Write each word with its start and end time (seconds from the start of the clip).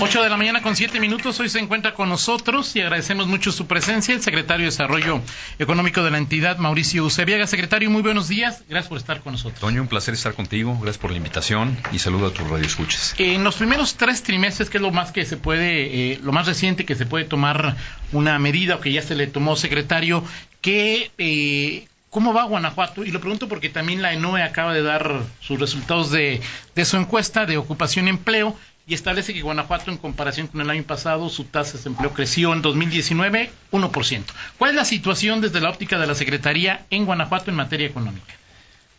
8 0.00 0.22
de 0.22 0.28
la 0.28 0.36
mañana 0.36 0.60
con 0.60 0.76
7 0.76 1.00
minutos. 1.00 1.38
Hoy 1.40 1.48
se 1.48 1.58
encuentra 1.58 1.94
con 1.94 2.08
nosotros 2.08 2.74
y 2.76 2.80
agradecemos 2.80 3.26
mucho 3.26 3.52
su 3.52 3.66
presencia 3.66 4.14
el 4.14 4.22
secretario 4.22 4.64
de 4.64 4.70
Desarrollo 4.70 5.20
Económico 5.58 6.02
de 6.02 6.10
la 6.10 6.18
entidad, 6.18 6.58
Mauricio 6.58 7.04
Ucebiaga. 7.04 7.46
Secretario, 7.46 7.90
muy 7.90 8.02
buenos 8.02 8.28
días. 8.28 8.62
Gracias 8.68 8.88
por 8.88 8.98
estar 8.98 9.20
con 9.20 9.32
nosotros. 9.32 9.60
Toño, 9.60 9.82
un 9.82 9.88
placer 9.88 10.14
estar 10.14 10.34
contigo. 10.34 10.74
Gracias 10.74 10.98
por 10.98 11.10
la 11.10 11.16
invitación 11.16 11.78
y 11.92 11.98
saludo 11.98 12.26
a 12.26 12.32
tus 12.32 12.48
radioescuchas. 12.48 13.14
En 13.18 13.44
los 13.44 13.56
primeros 13.56 13.94
tres 13.94 14.22
trimestres, 14.22 14.68
que 14.68 14.78
es 14.78 14.82
lo 14.82 14.90
más 14.90 15.12
que 15.12 15.24
se 15.24 15.36
puede, 15.36 16.12
eh, 16.12 16.20
lo 16.22 16.32
más 16.32 16.46
reciente 16.46 16.84
que 16.84 16.94
se 16.94 17.06
puede 17.06 17.24
tomar 17.24 17.76
una 18.12 18.38
medida 18.38 18.76
o 18.76 18.80
que 18.80 18.92
ya 18.92 19.02
se 19.02 19.14
le 19.14 19.26
tomó, 19.26 19.56
secretario, 19.56 20.24
que 20.60 21.10
eh, 21.18 21.86
¿Cómo 22.14 22.32
va 22.32 22.44
Guanajuato? 22.44 23.04
Y 23.04 23.10
lo 23.10 23.18
pregunto 23.18 23.48
porque 23.48 23.70
también 23.70 24.00
la 24.00 24.12
ENOE 24.12 24.44
acaba 24.44 24.72
de 24.72 24.82
dar 24.82 25.22
sus 25.40 25.58
resultados 25.58 26.12
de, 26.12 26.40
de 26.76 26.84
su 26.84 26.96
encuesta 26.96 27.44
de 27.44 27.56
ocupación 27.56 28.06
y 28.06 28.10
empleo 28.10 28.56
y 28.86 28.94
establece 28.94 29.32
que 29.32 29.40
Guanajuato, 29.42 29.90
en 29.90 29.96
comparación 29.96 30.46
con 30.46 30.60
el 30.60 30.70
año 30.70 30.82
pasado, 30.82 31.30
su 31.30 31.44
tasa 31.44 31.78
de 31.78 31.88
empleo 31.88 32.12
creció 32.12 32.52
en 32.52 32.62
2019 32.62 33.50
1%. 33.72 34.22
¿Cuál 34.58 34.70
es 34.70 34.76
la 34.76 34.84
situación 34.84 35.40
desde 35.40 35.60
la 35.60 35.70
óptica 35.70 35.98
de 35.98 36.06
la 36.06 36.14
Secretaría 36.14 36.84
en 36.90 37.06
Guanajuato 37.06 37.50
en 37.50 37.56
materia 37.56 37.86
económica? 37.86 38.34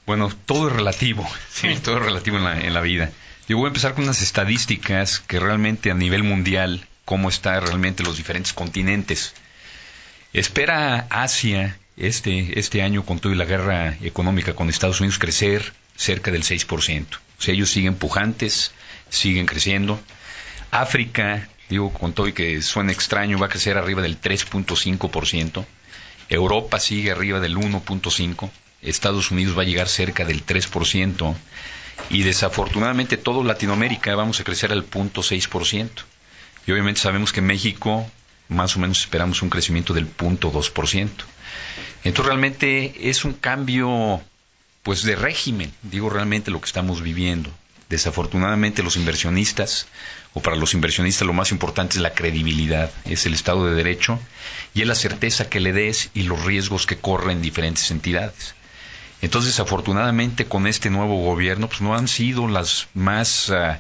Bueno, 0.05 0.29
todo 0.45 0.67
es 0.69 0.75
relativo, 0.75 1.27
sí, 1.51 1.67
todo 1.83 1.97
es 1.97 2.05
relativo 2.05 2.37
en 2.37 2.43
la, 2.43 2.59
en 2.59 2.73
la 2.73 2.81
vida. 2.81 3.11
Yo 3.47 3.57
voy 3.57 3.65
a 3.65 3.67
empezar 3.67 3.93
con 3.93 4.05
unas 4.05 4.21
estadísticas 4.21 5.19
que 5.19 5.39
realmente 5.39 5.91
a 5.91 5.93
nivel 5.93 6.23
mundial, 6.23 6.87
cómo 7.05 7.29
están 7.29 7.61
realmente 7.61 8.03
los 8.03 8.17
diferentes 8.17 8.53
continentes. 8.53 9.35
Espera 10.33 11.07
Asia 11.09 11.77
este, 11.97 12.59
este 12.59 12.81
año 12.81 13.05
con 13.05 13.19
toda 13.19 13.35
la 13.35 13.45
guerra 13.45 13.95
económica 14.01 14.53
con 14.53 14.69
Estados 14.69 14.99
Unidos 14.99 15.19
crecer 15.19 15.73
cerca 15.95 16.31
del 16.31 16.43
6%. 16.43 17.05
O 17.37 17.41
sea, 17.41 17.53
ellos 17.53 17.69
siguen 17.69 17.95
pujantes, 17.95 18.71
siguen 19.09 19.45
creciendo. 19.45 19.99
África, 20.71 21.47
digo 21.69 21.91
con 21.93 22.13
todo 22.13 22.27
y 22.27 22.33
que 22.33 22.61
suena 22.61 22.91
extraño, 22.91 23.39
va 23.39 23.47
a 23.47 23.49
crecer 23.49 23.77
arriba 23.77 24.01
del 24.01 24.19
3.5%. 24.19 25.65
Europa 26.29 26.79
sigue 26.79 27.11
arriba 27.11 27.39
del 27.39 27.57
1.5%. 27.57 28.49
Estados 28.81 29.31
Unidos 29.31 29.57
va 29.57 29.63
a 29.63 29.65
llegar 29.65 29.87
cerca 29.87 30.25
del 30.25 30.45
3%. 30.45 31.35
Y 32.09 32.23
desafortunadamente 32.23 33.17
todo 33.17 33.43
Latinoamérica 33.43 34.15
vamos 34.15 34.39
a 34.39 34.43
crecer 34.43 34.71
al 34.71 34.89
0.6%. 34.89 35.89
Y 36.67 36.71
obviamente 36.71 37.01
sabemos 37.01 37.31
que 37.31 37.41
México 37.41 38.09
más 38.47 38.75
o 38.75 38.79
menos 38.79 38.99
esperamos 38.99 39.41
un 39.41 39.49
crecimiento 39.49 39.93
del 39.93 40.07
0.2%. 40.07 41.09
Entonces 42.03 42.25
realmente 42.25 43.09
es 43.09 43.25
un 43.25 43.33
cambio 43.33 44.21
pues 44.83 45.01
de 45.01 45.15
régimen, 45.15 45.73
digo 45.81 46.09
realmente 46.09 46.51
lo 46.51 46.59
que 46.59 46.67
estamos 46.67 47.01
viviendo. 47.01 47.49
Desafortunadamente 47.89 48.81
los 48.81 48.95
inversionistas, 48.95 49.85
o 50.33 50.41
para 50.41 50.55
los 50.55 50.73
inversionistas 50.73 51.27
lo 51.27 51.33
más 51.33 51.51
importante 51.51 51.97
es 51.97 52.01
la 52.01 52.13
credibilidad, 52.13 52.91
es 53.05 53.27
el 53.27 53.35
Estado 53.35 53.67
de 53.67 53.75
Derecho 53.75 54.19
y 54.73 54.81
es 54.81 54.87
la 54.87 54.95
certeza 54.95 55.49
que 55.49 55.59
le 55.59 55.71
des 55.71 56.09
y 56.15 56.23
los 56.23 56.43
riesgos 56.43 56.87
que 56.87 56.97
corren 56.97 57.43
diferentes 57.43 57.91
entidades. 57.91 58.55
Entonces, 59.21 59.51
desafortunadamente 59.51 60.45
con 60.45 60.65
este 60.65 60.89
nuevo 60.89 61.23
gobierno, 61.23 61.67
pues 61.67 61.81
no 61.81 61.95
han 61.95 62.07
sido 62.07 62.47
las 62.47 62.87
más, 62.95 63.51
ah, 63.51 63.79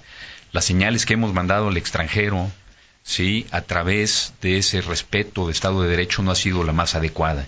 las 0.51 0.65
señales 0.65 1.05
que 1.05 1.15
hemos 1.15 1.33
mandado 1.33 1.69
al 1.69 1.77
extranjero, 1.77 2.51
sí, 3.03 3.47
a 3.51 3.61
través 3.61 4.33
de 4.41 4.59
ese 4.59 4.81
respeto 4.81 5.47
de 5.47 5.51
Estado 5.51 5.81
de 5.81 5.89
Derecho 5.89 6.21
no 6.21 6.31
ha 6.31 6.35
sido 6.35 6.63
la 6.63 6.73
más 6.73 6.93
adecuada. 6.93 7.47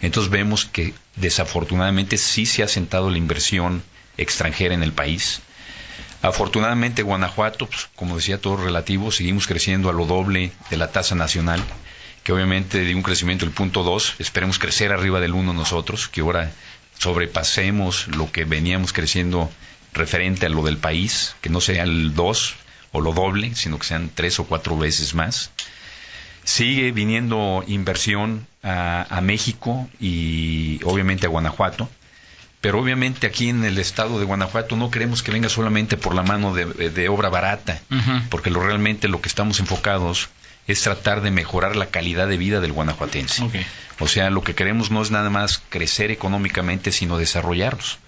Entonces 0.00 0.30
vemos 0.30 0.64
que 0.64 0.94
desafortunadamente 1.16 2.18
sí 2.18 2.46
se 2.46 2.62
ha 2.62 2.68
sentado 2.68 3.10
la 3.10 3.18
inversión 3.18 3.82
extranjera 4.16 4.74
en 4.74 4.82
el 4.82 4.92
país 4.92 5.42
Afortunadamente 6.20 7.02
Guanajuato, 7.02 7.66
pues, 7.66 7.88
como 7.94 8.16
decía 8.16 8.40
todo 8.40 8.56
relativo, 8.56 9.12
seguimos 9.12 9.46
creciendo 9.46 9.88
a 9.88 9.92
lo 9.92 10.04
doble 10.04 10.50
de 10.68 10.76
la 10.76 10.90
tasa 10.90 11.14
nacional, 11.14 11.62
que 12.24 12.32
obviamente 12.32 12.80
de 12.80 12.94
un 12.94 13.02
crecimiento 13.02 13.44
del 13.44 13.54
punto 13.54 13.84
2, 13.84 14.16
esperemos 14.18 14.58
crecer 14.58 14.92
arriba 14.92 15.20
del 15.20 15.34
1 15.34 15.52
nosotros, 15.52 16.08
que 16.08 16.22
ahora 16.22 16.50
sobrepasemos 16.98 18.08
lo 18.08 18.32
que 18.32 18.44
veníamos 18.44 18.92
creciendo 18.92 19.48
referente 19.92 20.46
a 20.46 20.48
lo 20.48 20.64
del 20.64 20.76
país, 20.76 21.36
que 21.40 21.50
no 21.50 21.60
sea 21.60 21.84
el 21.84 22.14
2 22.14 22.54
o 22.90 23.00
lo 23.00 23.12
doble, 23.12 23.54
sino 23.54 23.78
que 23.78 23.86
sean 23.86 24.10
tres 24.12 24.40
o 24.40 24.44
cuatro 24.44 24.76
veces 24.76 25.14
más. 25.14 25.52
Sigue 26.42 26.90
viniendo 26.90 27.62
inversión 27.68 28.46
a, 28.62 29.06
a 29.08 29.20
México 29.20 29.88
y 30.00 30.80
obviamente 30.84 31.26
a 31.26 31.28
Guanajuato 31.28 31.88
pero 32.60 32.80
obviamente 32.80 33.26
aquí 33.26 33.48
en 33.48 33.64
el 33.64 33.78
estado 33.78 34.18
de 34.18 34.24
Guanajuato 34.24 34.76
no 34.76 34.90
queremos 34.90 35.22
que 35.22 35.30
venga 35.30 35.48
solamente 35.48 35.96
por 35.96 36.14
la 36.14 36.22
mano 36.22 36.52
de, 36.54 37.08
obra 37.08 37.28
barata, 37.28 37.80
porque 38.30 38.50
lo 38.50 38.60
realmente 38.60 39.08
lo 39.08 39.20
que 39.20 39.28
estamos 39.28 39.60
enfocados 39.60 40.28
es 40.66 40.82
tratar 40.82 41.22
de 41.22 41.30
mejorar 41.30 41.76
la 41.76 41.86
calidad 41.86 42.28
de 42.28 42.36
vida 42.36 42.60
del 42.60 42.72
guanajuatense. 42.72 43.48
O 44.00 44.08
sea, 44.08 44.30
lo 44.30 44.42
que 44.42 44.54
queremos 44.54 44.90
no 44.90 45.02
es 45.02 45.10
nada 45.10 45.30
más 45.30 45.62
crecer 45.68 46.10
económicamente, 46.10 46.92
sino 46.92 47.16
desarrollarlos. 47.16 47.98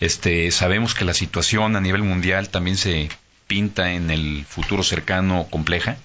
Este, 0.00 0.50
sabemos 0.50 0.94
que 0.94 1.04
la 1.04 1.14
situación 1.14 1.76
a 1.76 1.80
nivel 1.80 2.02
mundial 2.02 2.48
también 2.48 2.76
se 2.76 3.08
pinta 3.46 3.92
en 3.92 4.10
el 4.10 4.44
futuro 4.48 4.82
cercano 4.82 5.46
compleja, 5.50 5.96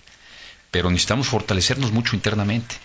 pero 0.71 0.89
necesitamos 0.89 1.27
fortalecernos 1.27 1.91
mucho 1.91 2.15
internamente. 2.15 2.75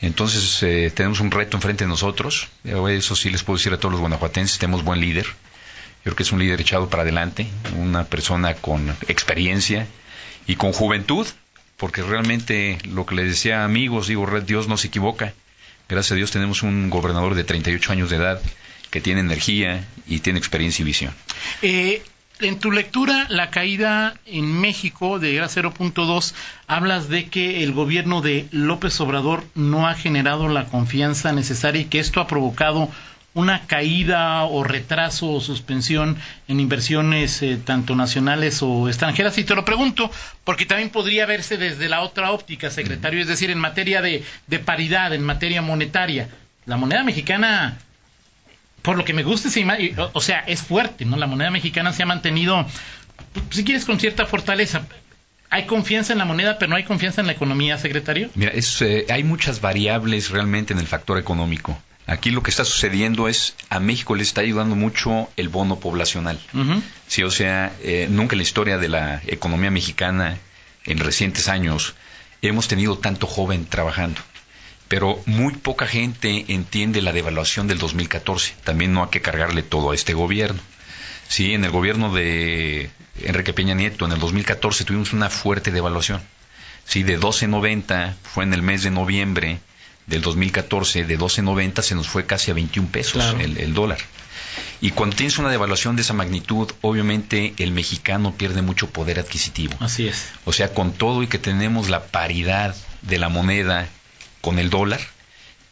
Entonces 0.00 0.62
eh, 0.62 0.92
tenemos 0.94 1.20
un 1.20 1.30
reto 1.30 1.56
enfrente 1.56 1.84
de 1.84 1.88
nosotros. 1.88 2.48
Eso 2.64 3.16
sí 3.16 3.30
les 3.30 3.42
puedo 3.42 3.56
decir 3.56 3.72
a 3.72 3.78
todos 3.78 3.92
los 3.92 4.00
guanajuatenses, 4.00 4.58
tenemos 4.58 4.84
buen 4.84 5.00
líder. 5.00 5.24
Yo 5.24 6.12
creo 6.12 6.16
que 6.16 6.22
es 6.22 6.32
un 6.32 6.38
líder 6.38 6.60
echado 6.60 6.88
para 6.88 7.02
adelante, 7.02 7.48
una 7.76 8.04
persona 8.04 8.54
con 8.54 8.90
experiencia 9.08 9.86
y 10.46 10.56
con 10.56 10.72
juventud, 10.72 11.26
porque 11.76 12.02
realmente 12.02 12.78
lo 12.88 13.06
que 13.06 13.16
les 13.16 13.26
decía 13.26 13.64
amigos, 13.64 14.06
digo, 14.06 14.26
Dios 14.40 14.68
no 14.68 14.76
se 14.76 14.88
equivoca. 14.88 15.34
Gracias 15.88 16.12
a 16.12 16.14
Dios 16.16 16.30
tenemos 16.30 16.62
un 16.62 16.90
gobernador 16.90 17.34
de 17.34 17.44
38 17.44 17.92
años 17.92 18.10
de 18.10 18.16
edad 18.16 18.40
que 18.90 19.00
tiene 19.00 19.20
energía 19.20 19.84
y 20.06 20.20
tiene 20.20 20.38
experiencia 20.38 20.82
y 20.82 20.86
visión. 20.86 21.14
Eh, 21.62 22.02
en 22.40 22.58
tu 22.58 22.70
lectura, 22.70 23.26
la 23.28 23.50
caída 23.50 24.14
en 24.26 24.60
México 24.60 25.18
de 25.18 25.40
0.2, 25.40 26.34
hablas 26.66 27.08
de 27.08 27.28
que 27.28 27.62
el 27.62 27.72
gobierno 27.72 28.20
de 28.20 28.46
López 28.50 29.00
Obrador 29.00 29.44
no 29.54 29.86
ha 29.86 29.94
generado 29.94 30.48
la 30.48 30.66
confianza 30.66 31.32
necesaria 31.32 31.82
y 31.82 31.86
que 31.86 31.98
esto 31.98 32.20
ha 32.20 32.26
provocado 32.26 32.90
una 33.32 33.66
caída 33.66 34.44
o 34.44 34.64
retraso 34.64 35.30
o 35.30 35.40
suspensión 35.40 36.16
en 36.48 36.58
inversiones 36.58 37.42
eh, 37.42 37.58
tanto 37.62 37.94
nacionales 37.94 38.62
o 38.62 38.88
extranjeras. 38.88 39.36
Y 39.36 39.44
te 39.44 39.54
lo 39.54 39.64
pregunto 39.64 40.10
porque 40.44 40.64
también 40.64 40.90
podría 40.90 41.26
verse 41.26 41.58
desde 41.58 41.88
la 41.88 42.00
otra 42.00 42.32
óptica, 42.32 42.70
secretario, 42.70 43.20
es 43.20 43.28
decir, 43.28 43.50
en 43.50 43.58
materia 43.58 44.00
de 44.00 44.24
paridad, 44.64 45.12
en 45.12 45.22
materia 45.22 45.60
monetaria. 45.60 46.28
La 46.64 46.76
moneda 46.76 47.04
mexicana 47.04 47.78
por 48.82 48.96
lo 48.96 49.04
que 49.04 49.12
me 49.12 49.22
gusta, 49.22 49.48
o 50.12 50.20
sea, 50.20 50.40
es 50.40 50.62
fuerte, 50.62 51.04
¿no? 51.04 51.16
La 51.16 51.26
moneda 51.26 51.50
mexicana 51.50 51.92
se 51.92 52.02
ha 52.02 52.06
mantenido, 52.06 52.66
si 53.50 53.64
quieres, 53.64 53.84
con 53.84 53.98
cierta 53.98 54.26
fortaleza. 54.26 54.86
¿Hay 55.50 55.66
confianza 55.66 56.12
en 56.12 56.18
la 56.18 56.24
moneda, 56.24 56.58
pero 56.58 56.70
no 56.70 56.76
hay 56.76 56.84
confianza 56.84 57.20
en 57.20 57.28
la 57.28 57.32
economía, 57.32 57.78
secretario? 57.78 58.30
Mira, 58.34 58.52
eh, 58.54 59.06
hay 59.08 59.24
muchas 59.24 59.60
variables 59.60 60.30
realmente 60.30 60.72
en 60.72 60.78
el 60.78 60.86
factor 60.86 61.18
económico. 61.18 61.78
Aquí 62.06 62.30
lo 62.30 62.42
que 62.42 62.50
está 62.50 62.64
sucediendo 62.64 63.26
es 63.26 63.54
a 63.68 63.80
México 63.80 64.14
le 64.14 64.22
está 64.22 64.40
ayudando 64.40 64.76
mucho 64.76 65.28
el 65.36 65.48
bono 65.48 65.80
poblacional. 65.80 66.38
Sí, 67.08 67.24
o 67.24 67.30
sea, 67.30 67.72
eh, 67.82 68.06
nunca 68.08 68.34
en 68.34 68.38
la 68.38 68.42
historia 68.44 68.78
de 68.78 68.88
la 68.88 69.20
economía 69.26 69.72
mexicana 69.72 70.38
en 70.84 70.98
recientes 70.98 71.48
años 71.48 71.94
hemos 72.42 72.68
tenido 72.68 72.98
tanto 72.98 73.26
joven 73.26 73.66
trabajando 73.66 74.20
pero 74.88 75.20
muy 75.26 75.54
poca 75.54 75.86
gente 75.86 76.46
entiende 76.48 77.02
la 77.02 77.12
devaluación 77.12 77.66
del 77.66 77.78
2014. 77.78 78.54
También 78.64 78.92
no 78.92 79.02
hay 79.02 79.10
que 79.10 79.22
cargarle 79.22 79.62
todo 79.62 79.90
a 79.90 79.94
este 79.94 80.14
gobierno. 80.14 80.60
Sí, 81.28 81.54
en 81.54 81.64
el 81.64 81.70
gobierno 81.70 82.12
de 82.14 82.90
Enrique 83.22 83.52
Peña 83.52 83.74
Nieto, 83.74 84.04
en 84.06 84.12
el 84.12 84.20
2014 84.20 84.84
tuvimos 84.84 85.12
una 85.12 85.28
fuerte 85.28 85.72
devaluación. 85.72 86.22
Sí, 86.84 87.02
de 87.02 87.18
12.90 87.18 88.14
fue 88.22 88.44
en 88.44 88.54
el 88.54 88.62
mes 88.62 88.84
de 88.84 88.90
noviembre 88.90 89.58
del 90.06 90.22
2014, 90.22 91.04
de 91.04 91.18
12.90 91.18 91.82
se 91.82 91.96
nos 91.96 92.06
fue 92.06 92.26
casi 92.26 92.52
a 92.52 92.54
21 92.54 92.88
pesos 92.90 93.34
el, 93.40 93.58
el 93.58 93.74
dólar. 93.74 93.98
Y 94.80 94.90
cuando 94.90 95.16
tienes 95.16 95.38
una 95.38 95.50
devaluación 95.50 95.96
de 95.96 96.02
esa 96.02 96.12
magnitud, 96.12 96.70
obviamente 96.80 97.54
el 97.58 97.72
mexicano 97.72 98.34
pierde 98.34 98.62
mucho 98.62 98.88
poder 98.88 99.18
adquisitivo. 99.18 99.74
Así 99.80 100.06
es. 100.06 100.28
O 100.44 100.52
sea, 100.52 100.72
con 100.72 100.92
todo 100.92 101.24
y 101.24 101.26
que 101.26 101.38
tenemos 101.38 101.88
la 101.88 102.06
paridad 102.06 102.76
de 103.02 103.18
la 103.18 103.28
moneda 103.28 103.88
con 104.46 104.60
el 104.60 104.70
dólar, 104.70 105.00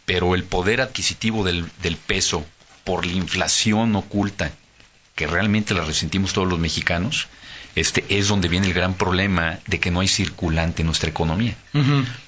pero 0.05 0.35
el 0.35 0.43
poder 0.43 0.81
adquisitivo 0.81 1.45
del, 1.45 1.65
del 1.81 1.97
peso 1.97 2.45
por 2.83 3.07
la 3.07 3.13
inflación 3.13 3.95
oculta, 3.95 4.51
que 5.15 5.29
realmente 5.29 5.75
la 5.75 5.85
resentimos 5.85 6.33
todos 6.33 6.49
los 6.49 6.59
mexicanos, 6.59 7.29
este 7.77 8.05
es 8.09 8.27
donde 8.27 8.49
viene 8.49 8.67
el 8.67 8.75
gran 8.75 8.95
problema 8.95 9.61
de 9.69 9.79
que 9.79 9.93
no 9.93 10.01
hay 10.01 10.09
circulante 10.09 10.83
en 10.83 10.87
nuestra 10.87 11.09
economía. 11.09 11.55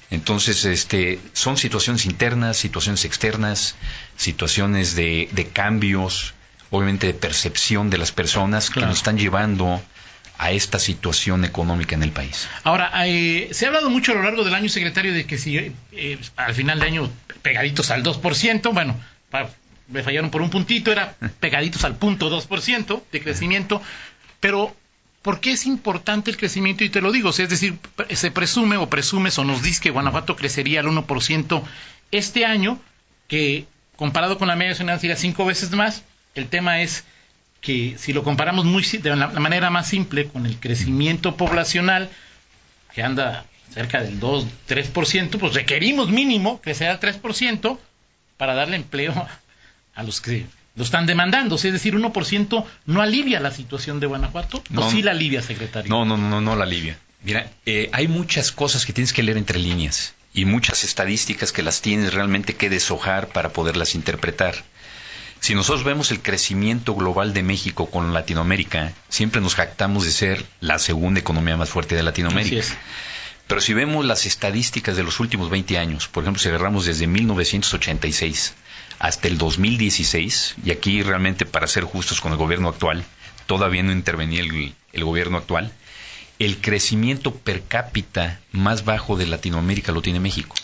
Entonces, 0.09 0.63
este, 0.63 1.19
son 1.33 1.57
situaciones 1.57 2.05
internas, 2.05 2.55
situaciones 2.55 3.03
externas, 3.03 3.75
situaciones 4.15 4.95
de, 4.95 5.27
de 5.33 5.47
cambios, 5.49 6.33
obviamente 6.69 7.07
de 7.07 7.13
percepción 7.13 7.89
de 7.89 7.97
las 7.97 8.13
personas 8.13 8.69
que 8.69 8.79
nos 8.79 8.95
están 8.95 9.17
llevando 9.17 9.81
a 10.37 10.51
esta 10.51 10.79
situación 10.79 11.45
económica 11.45 11.95
en 11.95 12.03
el 12.03 12.11
país. 12.11 12.47
Ahora, 12.63 12.91
eh, 13.07 13.49
se 13.51 13.65
ha 13.65 13.69
hablado 13.69 13.89
mucho 13.89 14.11
a 14.11 14.15
lo 14.15 14.23
largo 14.23 14.43
del 14.43 14.53
año, 14.53 14.69
secretario, 14.69 15.13
de 15.13 15.25
que 15.25 15.37
si 15.37 15.57
eh, 15.57 16.19
al 16.35 16.53
final 16.53 16.79
de 16.79 16.85
año 16.85 17.11
pegaditos 17.41 17.89
al 17.91 18.03
2%, 18.03 18.73
bueno, 18.73 18.99
me 19.87 20.03
fallaron 20.03 20.29
por 20.29 20.41
un 20.41 20.49
puntito, 20.49 20.91
era 20.91 21.15
pegaditos 21.39 21.83
al 21.83 21.95
punto 21.95 22.29
2% 22.29 23.01
de 23.11 23.21
crecimiento, 23.21 23.81
pero 24.39 24.75
¿por 25.21 25.39
qué 25.39 25.51
es 25.51 25.65
importante 25.65 26.29
el 26.29 26.37
crecimiento? 26.37 26.83
Y 26.83 26.89
te 26.89 27.01
lo 27.01 27.11
digo, 27.11 27.31
es 27.31 27.37
decir, 27.37 27.77
se 28.11 28.31
presume 28.31 28.77
o 28.77 28.89
presumes 28.89 29.37
o 29.39 29.43
nos 29.43 29.63
dice 29.63 29.81
que 29.81 29.89
Guanajuato 29.89 30.35
crecería 30.35 30.81
al 30.81 30.87
1% 30.87 31.63
este 32.11 32.45
año, 32.45 32.79
que 33.27 33.65
comparado 33.95 34.37
con 34.37 34.47
la 34.47 34.55
media 34.55 34.71
nacional 34.71 34.99
sería 34.99 35.15
cinco 35.15 35.45
veces 35.45 35.71
más. 35.71 36.03
El 36.35 36.47
tema 36.47 36.81
es 36.81 37.03
que 37.67 37.97
si 37.97 38.13
lo 38.13 38.23
comparamos 38.23 38.63
muy 38.63 38.81
de 38.81 39.13
la 39.13 39.27
manera 39.27 39.69
más 39.69 39.89
simple 39.89 40.29
con 40.29 40.45
el 40.45 40.57
crecimiento 40.57 41.35
poblacional, 41.35 42.09
que 42.93 43.03
anda 43.03 43.43
cerca 43.73 44.01
del 44.01 44.21
2-3%, 44.21 45.37
pues 45.37 45.53
requerimos 45.53 46.09
mínimo 46.09 46.61
crecer 46.61 46.87
al 46.87 47.01
3% 47.01 47.77
para 48.37 48.53
darle 48.53 48.77
empleo 48.77 49.13
a 49.95 50.03
los 50.03 50.21
que 50.21 50.45
lo 50.77 50.83
están 50.85 51.07
demandando. 51.07 51.55
Es 51.55 51.63
decir, 51.63 51.93
1% 51.93 52.65
no 52.85 53.01
alivia 53.01 53.41
la 53.41 53.51
situación 53.51 53.99
de 53.99 54.07
Guanajuato, 54.07 54.63
no, 54.69 54.87
o 54.87 54.89
sí 54.89 55.01
la 55.01 55.11
alivia, 55.11 55.41
secretario. 55.41 55.89
No, 55.89 56.05
no, 56.05 56.15
no, 56.15 56.39
no 56.39 56.55
la 56.55 56.63
alivia. 56.63 56.97
Mira, 57.21 57.51
eh, 57.65 57.89
hay 57.91 58.07
muchas 58.07 58.53
cosas 58.53 58.85
que 58.85 58.93
tienes 58.93 59.11
que 59.11 59.23
leer 59.23 59.37
entre 59.37 59.59
líneas 59.59 60.13
y 60.33 60.45
muchas 60.45 60.85
estadísticas 60.85 61.51
que 61.51 61.63
las 61.63 61.81
tienes 61.81 62.13
realmente 62.13 62.55
que 62.55 62.69
deshojar 62.69 63.27
para 63.27 63.49
poderlas 63.49 63.93
interpretar. 63.93 64.55
Si 65.39 65.55
nosotros 65.55 65.83
vemos 65.83 66.11
el 66.11 66.21
crecimiento 66.21 66.95
global 66.95 67.33
de 67.33 67.43
México 67.43 67.89
con 67.89 68.13
Latinoamérica, 68.13 68.93
siempre 69.09 69.41
nos 69.41 69.55
jactamos 69.55 70.03
de 70.03 70.11
ser 70.11 70.45
la 70.59 70.79
segunda 70.79 71.19
economía 71.19 71.57
más 71.57 71.69
fuerte 71.69 71.95
de 71.95 72.03
Latinoamérica. 72.03 72.63
Pero 73.47 73.61
si 73.61 73.73
vemos 73.73 74.03
las 74.03 74.25
estadísticas 74.25 74.97
de 74.97 75.03
los 75.03 75.21
últimos 75.21 75.49
20 75.49 75.77
años, 75.77 76.07
por 76.09 76.23
ejemplo, 76.23 76.41
si 76.41 76.49
agarramos 76.49 76.85
desde 76.85 77.07
1986 77.07 78.55
hasta 78.99 79.27
el 79.27 79.37
2016, 79.37 80.55
y 80.65 80.71
aquí 80.71 81.01
realmente 81.01 81.45
para 81.45 81.67
ser 81.67 81.85
justos 81.85 82.19
con 82.19 82.33
el 82.33 82.37
gobierno 82.37 82.67
actual, 82.67 83.05
todavía 83.45 83.83
no 83.83 83.93
intervenía 83.93 84.41
el, 84.41 84.73
el 84.91 85.03
gobierno 85.05 85.37
actual, 85.37 85.71
el 86.39 86.57
crecimiento 86.59 87.33
per 87.33 87.63
cápita 87.63 88.39
más 88.51 88.83
bajo 88.83 89.15
de 89.15 89.27
Latinoamérica 89.27 89.91
lo 89.91 90.01
tiene 90.01 90.19
México. 90.19 90.55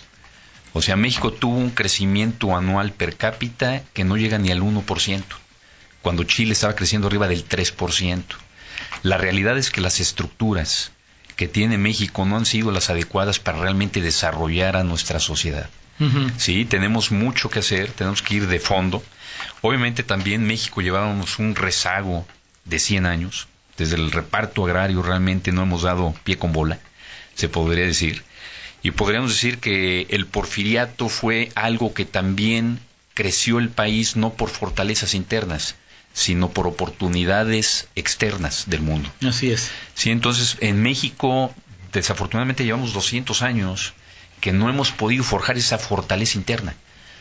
O 0.73 0.81
sea, 0.81 0.95
México 0.95 1.31
tuvo 1.31 1.55
un 1.55 1.69
crecimiento 1.69 2.57
anual 2.57 2.91
per 2.91 3.15
cápita 3.15 3.83
que 3.93 4.03
no 4.03 4.17
llega 4.17 4.39
ni 4.39 4.51
al 4.51 4.61
1%, 4.61 5.23
cuando 6.01 6.23
Chile 6.23 6.53
estaba 6.53 6.75
creciendo 6.75 7.07
arriba 7.07 7.27
del 7.27 7.47
3%. 7.47 8.23
La 9.03 9.17
realidad 9.17 9.57
es 9.57 9.69
que 9.69 9.81
las 9.81 9.99
estructuras 9.99 10.91
que 11.35 11.47
tiene 11.47 11.77
México 11.77 12.25
no 12.25 12.37
han 12.37 12.45
sido 12.45 12.71
las 12.71 12.89
adecuadas 12.89 13.39
para 13.39 13.59
realmente 13.59 14.01
desarrollar 14.01 14.75
a 14.75 14.83
nuestra 14.83 15.19
sociedad. 15.19 15.69
Sí, 16.37 16.65
tenemos 16.65 17.11
mucho 17.11 17.49
que 17.49 17.59
hacer, 17.59 17.91
tenemos 17.91 18.21
que 18.21 18.35
ir 18.35 18.47
de 18.47 18.59
fondo. 18.59 19.03
Obviamente 19.61 20.03
también 20.03 20.45
México 20.45 20.81
llevábamos 20.81 21.39
un 21.39 21.55
rezago 21.55 22.27
de 22.65 22.79
100 22.79 23.05
años. 23.05 23.47
Desde 23.77 23.95
el 23.95 24.11
reparto 24.11 24.65
agrario 24.65 25.01
realmente 25.01 25.51
no 25.51 25.63
hemos 25.63 25.83
dado 25.83 26.13
pie 26.23 26.37
con 26.37 26.51
bola, 26.51 26.79
se 27.35 27.47
podría 27.47 27.85
decir. 27.85 28.23
Y 28.83 28.91
podríamos 28.91 29.31
decir 29.31 29.59
que 29.59 30.07
el 30.09 30.25
porfiriato 30.25 31.09
fue 31.09 31.51
algo 31.55 31.93
que 31.93 32.05
también 32.05 32.79
creció 33.13 33.59
el 33.59 33.69
país 33.69 34.15
no 34.17 34.33
por 34.33 34.49
fortalezas 34.49 35.13
internas, 35.13 35.75
sino 36.13 36.49
por 36.49 36.67
oportunidades 36.67 37.87
externas 37.95 38.65
del 38.67 38.81
mundo. 38.81 39.09
Así 39.25 39.51
es. 39.51 39.71
Sí, 39.95 40.11
entonces 40.11 40.57
en 40.59 40.81
México 40.81 41.53
desafortunadamente 41.93 42.65
llevamos 42.65 42.93
200 42.93 43.41
años 43.41 43.93
que 44.41 44.51
no 44.51 44.69
hemos 44.69 44.91
podido 44.91 45.23
forjar 45.23 45.57
esa 45.57 45.77
fortaleza 45.77 46.37
interna. 46.37 46.75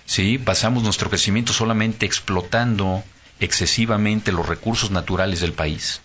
Sí, 0.05 0.39
pasamos 0.39 0.83
nuestro 0.83 1.09
crecimiento 1.09 1.53
solamente 1.53 2.07
explotando 2.07 3.05
excesivamente 3.39 4.33
los 4.33 4.47
recursos 4.47 4.91
naturales 4.91 5.41
del 5.41 5.53
país, 5.53 6.01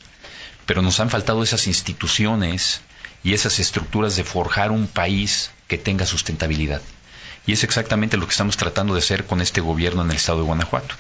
pero 0.68 0.82
nos 0.82 1.00
han 1.00 1.10
faltado 1.10 1.42
esas 1.42 1.66
instituciones 1.66 2.82
y 3.24 3.34
esas 3.34 3.60
estructuras 3.60 4.16
de 4.16 4.24
forjar 4.24 4.72
un 4.72 4.88
país 4.88 5.52
que 5.68 5.78
tenga 5.78 6.06
sustentabilidad. 6.06 6.82
Y 7.46 7.54
es 7.54 7.64
exactamente 7.64 8.18
lo 8.18 8.26
que 8.26 8.32
estamos 8.32 8.58
tratando 8.58 8.94
de 8.94 9.00
hacer 9.00 9.26
con 9.26 9.42
este 9.42 9.62
gobierno 9.62 10.02
en 10.02 10.10
el 10.10 10.18
estado 10.18 10.40
de 10.40 10.46
Guanajuato. 10.46 10.96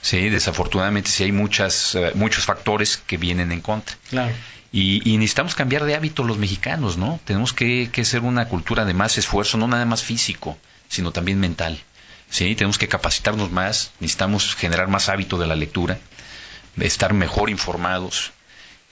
Sí, 0.00 0.28
desafortunadamente 0.28 1.10
sí 1.10 1.24
hay 1.24 1.32
muchas, 1.32 1.94
eh, 1.94 2.12
muchos 2.14 2.44
factores 2.44 2.96
que 2.96 3.16
vienen 3.16 3.52
en 3.52 3.60
contra. 3.60 3.96
Claro. 4.10 4.34
Y, 4.70 5.16
necesitamos 5.16 5.54
cambiar 5.54 5.84
de 5.84 5.94
hábito 5.94 6.24
los 6.24 6.36
mexicanos, 6.36 6.98
¿no? 6.98 7.18
Tenemos 7.24 7.52
que, 7.52 7.88
que 7.90 8.04
ser 8.04 8.20
una 8.20 8.48
cultura 8.48 8.84
de 8.84 8.92
más 8.92 9.16
esfuerzo, 9.16 9.56
no 9.56 9.66
nada 9.66 9.86
más 9.86 10.02
físico, 10.02 10.58
sino 10.88 11.10
también 11.10 11.40
mental. 11.40 11.82
Sí, 12.28 12.54
tenemos 12.54 12.76
que 12.76 12.88
capacitarnos 12.88 13.50
más, 13.50 13.92
necesitamos 14.00 14.54
generar 14.54 14.88
más 14.88 15.08
hábito 15.08 15.38
de 15.38 15.46
la 15.46 15.56
lectura, 15.56 15.98
estar 16.78 17.14
mejor 17.14 17.48
informados 17.48 18.32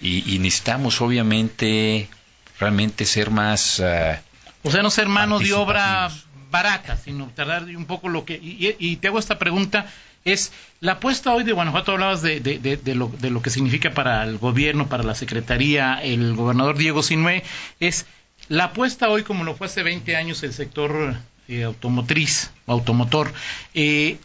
y, 0.01 0.35
y 0.35 0.39
necesitamos 0.39 1.03
obviamente 1.03 2.09
realmente 2.59 3.05
ser 3.05 3.31
más... 3.31 3.81
Uh, 3.81 4.17
o 4.63 4.71
sea, 4.71 4.83
no 4.83 4.91
ser 4.91 5.09
mano 5.09 5.39
de 5.39 5.53
obra 5.53 6.11
barata, 6.51 6.97
sino 6.97 7.29
tardar 7.35 7.65
un 7.65 7.87
poco 7.87 8.09
lo 8.09 8.25
que... 8.25 8.39
Y, 8.43 8.97
te 8.97 9.09
hago 9.09 9.19
esta 9.19 9.39
pregunta, 9.39 9.87
es, 10.25 10.53
la 10.81 10.93
apuesta 10.93 11.33
hoy 11.33 11.45
de 11.45 11.53
Guanajuato, 11.53 11.93
hablabas 11.93 12.23
de, 12.23 12.41
de, 12.41 12.95
lo, 12.95 13.09
de 13.09 13.31
lo 13.31 13.43
que 13.43 13.51
significa 13.51 13.93
para 13.93 14.25
el 14.25 14.39
gobierno, 14.39 14.89
para 14.89 15.05
la 15.05 15.15
Secretaría, 15.15 16.03
el 16.03 16.35
gobernador 16.35 16.77
Diego 16.77 17.03
Sinue, 17.03 17.45
es 17.79 18.07
la 18.49 18.65
apuesta 18.65 19.09
hoy, 19.09 19.23
como 19.23 19.45
lo 19.45 19.55
fue 19.55 19.67
hace 19.67 19.83
20 19.83 20.17
años 20.17 20.43
el 20.43 20.53
sector 20.53 21.17
eh, 21.49 21.63
automotriz, 21.65 22.51
automotor, 22.67 23.33
eh, 23.75 24.19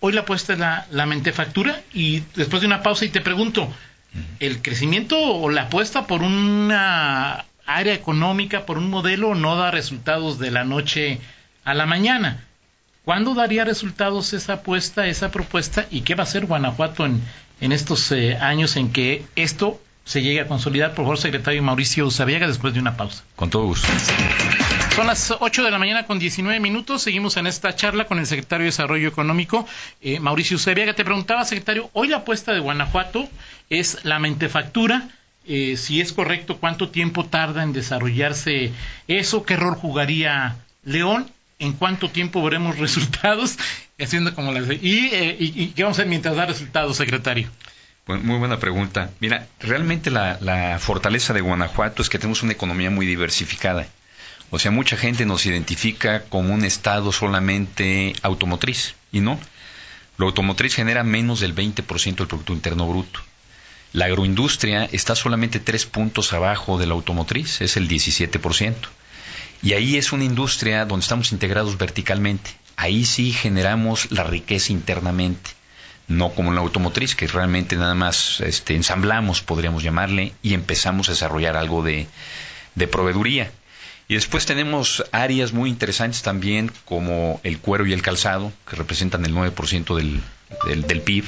hoy 0.00 0.12
la 0.12 0.22
apuesta 0.22 0.52
es 0.52 0.58
la, 0.58 0.86
la 0.90 1.06
mentefactura 1.06 1.82
y 1.92 2.22
después 2.34 2.60
de 2.60 2.66
una 2.66 2.82
pausa 2.82 3.04
y 3.04 3.08
te 3.10 3.20
pregunto, 3.20 3.72
¿el 4.40 4.62
crecimiento 4.62 5.18
o 5.18 5.50
la 5.50 5.62
apuesta 5.62 6.06
por 6.06 6.22
una 6.22 7.44
área 7.66 7.94
económica 7.94 8.66
por 8.66 8.78
un 8.78 8.90
modelo 8.90 9.34
no 9.34 9.56
da 9.56 9.70
resultados 9.70 10.38
de 10.38 10.50
la 10.50 10.64
noche 10.64 11.20
a 11.64 11.74
la 11.74 11.86
mañana. 11.86 12.44
¿Cuándo 13.04 13.34
daría 13.34 13.64
resultados 13.64 14.32
esa 14.32 14.54
apuesta, 14.54 15.06
esa 15.06 15.30
propuesta? 15.30 15.86
¿Y 15.90 16.02
qué 16.02 16.14
va 16.14 16.22
a 16.22 16.26
hacer 16.26 16.46
Guanajuato 16.46 17.04
en, 17.04 17.22
en 17.60 17.72
estos 17.72 18.10
eh, 18.12 18.36
años 18.36 18.76
en 18.76 18.92
que 18.92 19.24
esto 19.36 19.78
se 20.04 20.22
llegue 20.22 20.40
a 20.40 20.46
consolidar? 20.46 20.94
Por 20.94 21.04
favor, 21.04 21.18
secretario 21.18 21.62
Mauricio 21.62 22.10
Sabiaga, 22.10 22.46
después 22.46 22.72
de 22.72 22.80
una 22.80 22.96
pausa. 22.96 23.22
Con 23.36 23.50
todo 23.50 23.66
gusto. 23.66 23.88
Son 24.94 25.06
las 25.06 25.34
8 25.38 25.64
de 25.64 25.70
la 25.70 25.78
mañana 25.78 26.06
con 26.06 26.18
19 26.18 26.60
minutos. 26.60 27.02
Seguimos 27.02 27.36
en 27.36 27.46
esta 27.46 27.74
charla 27.74 28.06
con 28.06 28.18
el 28.18 28.26
secretario 28.26 28.64
de 28.64 28.68
Desarrollo 28.68 29.08
Económico, 29.08 29.66
eh, 30.00 30.18
Mauricio 30.18 30.56
Sabiaga. 30.56 30.94
Te 30.94 31.04
preguntaba, 31.04 31.44
secretario, 31.44 31.90
hoy 31.92 32.08
la 32.08 32.18
apuesta 32.18 32.52
de 32.52 32.60
Guanajuato 32.60 33.28
es 33.68 34.02
la 34.04 34.18
mentefactura 34.18 35.10
eh, 35.46 35.76
si 35.76 36.00
es 36.00 36.12
correcto, 36.12 36.58
cuánto 36.58 36.88
tiempo 36.88 37.24
tarda 37.24 37.62
en 37.62 37.72
desarrollarse 37.72 38.72
eso, 39.08 39.44
qué 39.44 39.56
rol 39.56 39.74
jugaría 39.74 40.56
León, 40.84 41.30
en 41.58 41.72
cuánto 41.72 42.10
tiempo 42.10 42.42
veremos 42.42 42.78
resultados, 42.84 43.58
haciendo 44.00 44.34
como 44.34 44.52
las 44.52 44.68
y, 44.82 45.10
eh, 45.12 45.72
qué 45.74 45.82
vamos 45.82 45.98
a 45.98 46.02
hacer 46.02 46.08
mientras 46.08 46.36
da 46.36 46.46
resultados, 46.46 46.96
secretario. 46.96 47.48
muy 48.06 48.38
buena 48.38 48.58
pregunta. 48.58 49.10
Mira, 49.20 49.46
realmente 49.60 50.10
la, 50.10 50.38
la 50.40 50.78
fortaleza 50.78 51.32
de 51.32 51.40
Guanajuato 51.40 52.02
es 52.02 52.08
que 52.08 52.18
tenemos 52.18 52.42
una 52.42 52.52
economía 52.52 52.90
muy 52.90 53.06
diversificada. 53.06 53.86
O 54.50 54.58
sea, 54.58 54.70
mucha 54.70 54.96
gente 54.96 55.26
nos 55.26 55.46
identifica 55.46 56.22
como 56.24 56.54
un 56.54 56.64
estado 56.64 57.12
solamente 57.12 58.14
automotriz, 58.22 58.94
y 59.10 59.20
no. 59.20 59.38
Lo 60.16 60.26
automotriz 60.26 60.74
genera 60.74 61.02
menos 61.02 61.40
del 61.40 61.54
20% 61.54 62.16
del 62.16 62.28
Producto 62.28 62.52
Interno 62.52 62.86
Bruto. 62.86 63.20
La 63.94 64.06
agroindustria 64.06 64.88
está 64.90 65.14
solamente 65.14 65.60
tres 65.60 65.86
puntos 65.86 66.32
abajo 66.32 66.78
de 66.78 66.86
la 66.86 66.94
automotriz, 66.94 67.60
es 67.60 67.76
el 67.76 67.88
17%. 67.88 68.74
Y 69.62 69.74
ahí 69.74 69.96
es 69.96 70.10
una 70.10 70.24
industria 70.24 70.84
donde 70.84 71.04
estamos 71.04 71.30
integrados 71.30 71.78
verticalmente. 71.78 72.50
Ahí 72.74 73.04
sí 73.04 73.32
generamos 73.32 74.10
la 74.10 74.24
riqueza 74.24 74.72
internamente, 74.72 75.50
no 76.08 76.30
como 76.30 76.52
la 76.52 76.60
automotriz, 76.60 77.14
que 77.14 77.28
realmente 77.28 77.76
nada 77.76 77.94
más 77.94 78.40
este, 78.40 78.74
ensamblamos, 78.74 79.42
podríamos 79.42 79.84
llamarle, 79.84 80.32
y 80.42 80.54
empezamos 80.54 81.08
a 81.08 81.12
desarrollar 81.12 81.56
algo 81.56 81.84
de, 81.84 82.08
de 82.74 82.88
proveeduría. 82.88 83.52
Y 84.06 84.14
después 84.14 84.44
tenemos 84.44 85.04
áreas 85.12 85.52
muy 85.52 85.70
interesantes 85.70 86.22
también 86.22 86.70
como 86.84 87.40
el 87.42 87.58
cuero 87.58 87.86
y 87.86 87.92
el 87.92 88.02
calzado, 88.02 88.52
que 88.68 88.76
representan 88.76 89.24
el 89.24 89.34
9% 89.34 89.96
del, 89.96 90.20
del, 90.66 90.82
del, 90.86 91.00
PIB. 91.00 91.24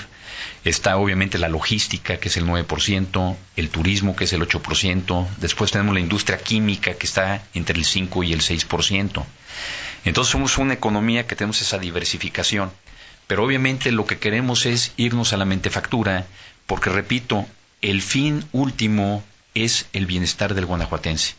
Está 0.64 0.98
obviamente 0.98 1.38
la 1.38 1.48
logística, 1.48 2.18
que 2.18 2.28
es 2.28 2.36
el 2.36 2.44
9%, 2.44 3.36
el 3.56 3.70
turismo, 3.70 4.14
que 4.14 4.24
es 4.24 4.32
el 4.34 4.42
8%. 4.42 5.26
Después 5.38 5.70
tenemos 5.70 5.94
la 5.94 6.00
industria 6.00 6.38
química, 6.38 6.94
que 6.94 7.06
está 7.06 7.42
entre 7.54 7.78
el 7.78 7.84
5 7.84 8.22
y 8.24 8.32
el 8.34 8.42
6%. 8.42 9.24
Entonces 10.04 10.30
somos 10.30 10.58
una 10.58 10.74
economía 10.74 11.26
que 11.26 11.34
tenemos 11.34 11.62
esa 11.62 11.78
diversificación. 11.78 12.70
Pero 13.26 13.44
obviamente 13.44 13.90
lo 13.90 14.06
que 14.06 14.18
queremos 14.18 14.66
es 14.66 14.92
irnos 14.96 15.32
a 15.32 15.36
la 15.36 15.44
mentefactura, 15.44 16.26
porque 16.66 16.90
repito, 16.90 17.46
el 17.80 18.02
fin 18.02 18.44
último 18.52 19.24
es 19.54 19.86
el 19.92 20.06
bienestar 20.06 20.54
del 20.54 20.66
guanajuatense. 20.66 21.34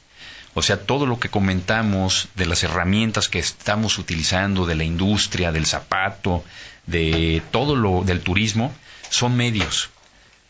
O 0.53 0.61
sea, 0.61 0.85
todo 0.85 1.05
lo 1.05 1.19
que 1.19 1.29
comentamos 1.29 2.29
de 2.35 2.45
las 2.45 2.63
herramientas 2.63 3.29
que 3.29 3.39
estamos 3.39 3.99
utilizando, 3.99 4.65
de 4.65 4.75
la 4.75 4.83
industria, 4.83 5.51
del 5.51 5.65
zapato, 5.65 6.43
de 6.87 7.41
todo 7.51 7.75
lo 7.75 8.03
del 8.03 8.21
turismo, 8.21 8.73
son 9.09 9.35
medios. 9.37 9.89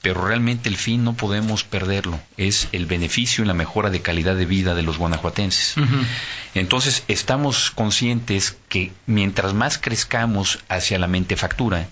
Pero 0.02 0.26
realmente 0.26 0.70
el 0.70 0.78
fin 0.78 1.04
no 1.04 1.14
podemos 1.14 1.64
perderlo, 1.64 2.20
es 2.38 2.70
el 2.72 2.86
beneficio 2.86 3.44
y 3.44 3.48
la 3.48 3.54
mejora 3.54 3.90
de 3.90 4.02
calidad 4.02 4.36
de 4.36 4.46
vida 4.46 4.76
de 4.76 4.84
los 4.84 4.98
guanajuatenses. 4.98 5.76
Uh 5.76 5.82
-huh. 5.82 6.06
Entonces, 6.54 7.04
estamos 7.08 7.72
conscientes 7.72 8.56
que 8.70 8.92
mientras 9.08 9.54
más 9.54 9.78
crezcamos 9.80 10.60
hacia 10.70 11.00
la 11.00 11.08
mentefactura, 11.08 11.90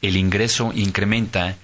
el 0.00 0.16
ingreso 0.16 0.72
incrementa 0.74 1.56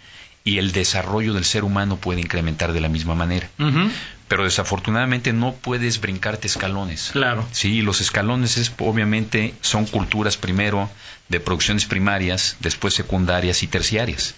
y 0.44 0.58
el 0.58 0.72
desarrollo 0.72 1.34
del 1.34 1.44
ser 1.44 1.64
humano 1.64 1.96
puede 1.96 2.20
incrementar 2.20 2.72
de 2.72 2.80
la 2.80 2.88
misma 2.88 3.14
manera. 3.14 3.50
Uh 3.58 3.64
-huh. 3.64 3.90
Pero 4.28 4.44
desafortunadamente 4.44 5.32
no 5.32 5.54
puedes 5.54 6.00
brincarte 6.00 6.46
escalones. 6.46 7.10
Claro. 7.12 7.46
Sí, 7.52 7.80
los 7.82 8.00
escalones 8.00 8.58
es, 8.58 8.72
obviamente 8.78 9.54
son 9.62 9.86
culturas 9.86 10.36
primero 10.36 10.90
de 11.28 11.40
producciones 11.40 11.86
primarias, 11.86 12.56
después 12.60 12.94
secundarias 12.94 13.62
y 13.62 13.66
terciarias. 13.66 14.34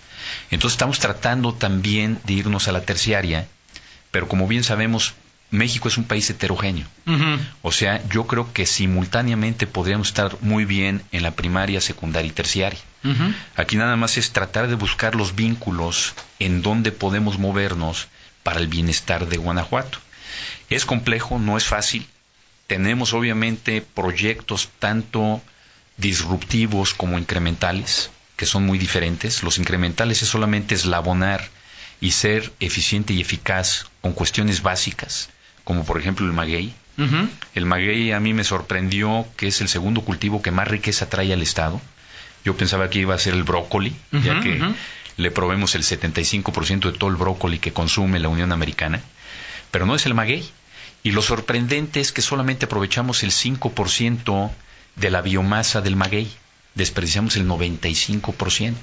Entonces 0.50 0.74
estamos 0.74 0.98
tratando 1.00 1.54
también 1.54 2.20
de 2.24 2.34
irnos 2.34 2.68
a 2.68 2.72
la 2.72 2.82
terciaria, 2.82 3.46
pero 4.10 4.28
como 4.28 4.46
bien 4.46 4.64
sabemos, 4.64 5.14
México 5.50 5.88
es 5.88 5.98
un 5.98 6.04
país 6.04 6.30
heterogéneo. 6.30 6.86
Uh 7.06 7.10
-huh. 7.12 7.38
O 7.62 7.72
sea, 7.72 8.00
yo 8.08 8.26
creo 8.26 8.52
que 8.52 8.66
simultáneamente 8.66 9.66
podríamos 9.66 10.08
estar 10.08 10.36
muy 10.40 10.64
bien 10.64 11.02
en 11.10 11.22
la 11.24 11.32
primaria, 11.32 11.80
secundaria 11.80 12.28
y 12.28 12.32
terciaria. 12.32 12.78
Uh 13.02 13.08
-huh. 13.08 13.34
Aquí 13.56 13.76
nada 13.76 13.96
más 13.96 14.16
es 14.16 14.30
tratar 14.30 14.68
de 14.68 14.76
buscar 14.76 15.16
los 15.16 15.34
vínculos 15.34 16.14
en 16.38 16.62
donde 16.62 16.92
podemos 16.92 17.38
movernos 17.38 18.06
para 18.42 18.60
el 18.60 18.68
bienestar 18.68 19.28
de 19.28 19.36
Guanajuato. 19.36 19.98
Es 20.68 20.84
complejo, 20.84 21.38
no 21.38 21.56
es 21.56 21.64
fácil. 21.64 22.06
Tenemos 22.66 23.12
obviamente 23.12 23.82
proyectos 23.82 24.68
tanto 24.78 25.42
disruptivos 25.96 26.94
como 26.94 27.18
incrementales, 27.18 28.10
que 28.36 28.46
son 28.46 28.64
muy 28.64 28.78
diferentes. 28.78 29.42
Los 29.42 29.58
incrementales 29.58 30.22
es 30.22 30.28
solamente 30.28 30.74
eslabonar 30.74 31.48
y 32.00 32.12
ser 32.12 32.52
eficiente 32.60 33.12
y 33.12 33.20
eficaz 33.20 33.86
con 34.00 34.12
cuestiones 34.12 34.62
básicas, 34.62 35.28
como 35.64 35.84
por 35.84 35.98
ejemplo 35.98 36.26
el 36.26 36.32
maguey. 36.32 36.74
Uh 36.96 37.02
-huh. 37.02 37.28
El 37.54 37.66
maguey 37.66 38.12
a 38.12 38.20
mí 38.20 38.32
me 38.32 38.44
sorprendió 38.44 39.26
que 39.36 39.48
es 39.48 39.60
el 39.60 39.68
segundo 39.68 40.00
cultivo 40.02 40.40
que 40.42 40.50
más 40.50 40.68
riqueza 40.68 41.08
trae 41.08 41.32
al 41.32 41.42
Estado. 41.42 41.80
Yo 42.44 42.56
pensaba 42.56 42.88
que 42.88 43.00
iba 43.00 43.14
a 43.14 43.18
ser 43.18 43.34
el 43.34 43.42
brócoli, 43.42 43.94
uh 44.12 44.16
-huh, 44.16 44.22
ya 44.22 44.40
que 44.40 44.52
uh 44.52 44.64
-huh. 44.64 44.74
Le 45.20 45.30
probemos 45.30 45.74
el 45.74 45.82
75% 45.82 46.92
de 46.92 46.98
todo 46.98 47.10
el 47.10 47.16
brócoli 47.16 47.58
que 47.58 47.72
consume 47.72 48.18
la 48.18 48.28
Unión 48.28 48.52
Americana, 48.52 49.02
pero 49.70 49.86
no 49.86 49.94
es 49.94 50.06
el 50.06 50.14
maguey. 50.14 50.48
Y 51.02 51.12
lo 51.12 51.22
sorprendente 51.22 52.00
es 52.00 52.12
que 52.12 52.22
solamente 52.22 52.66
aprovechamos 52.66 53.22
el 53.22 53.30
5% 53.30 54.50
de 54.96 55.10
la 55.10 55.22
biomasa 55.22 55.80
del 55.80 55.96
maguey, 55.96 56.30
desperdiciamos 56.74 57.36
el 57.36 57.46
95%. 57.46 58.74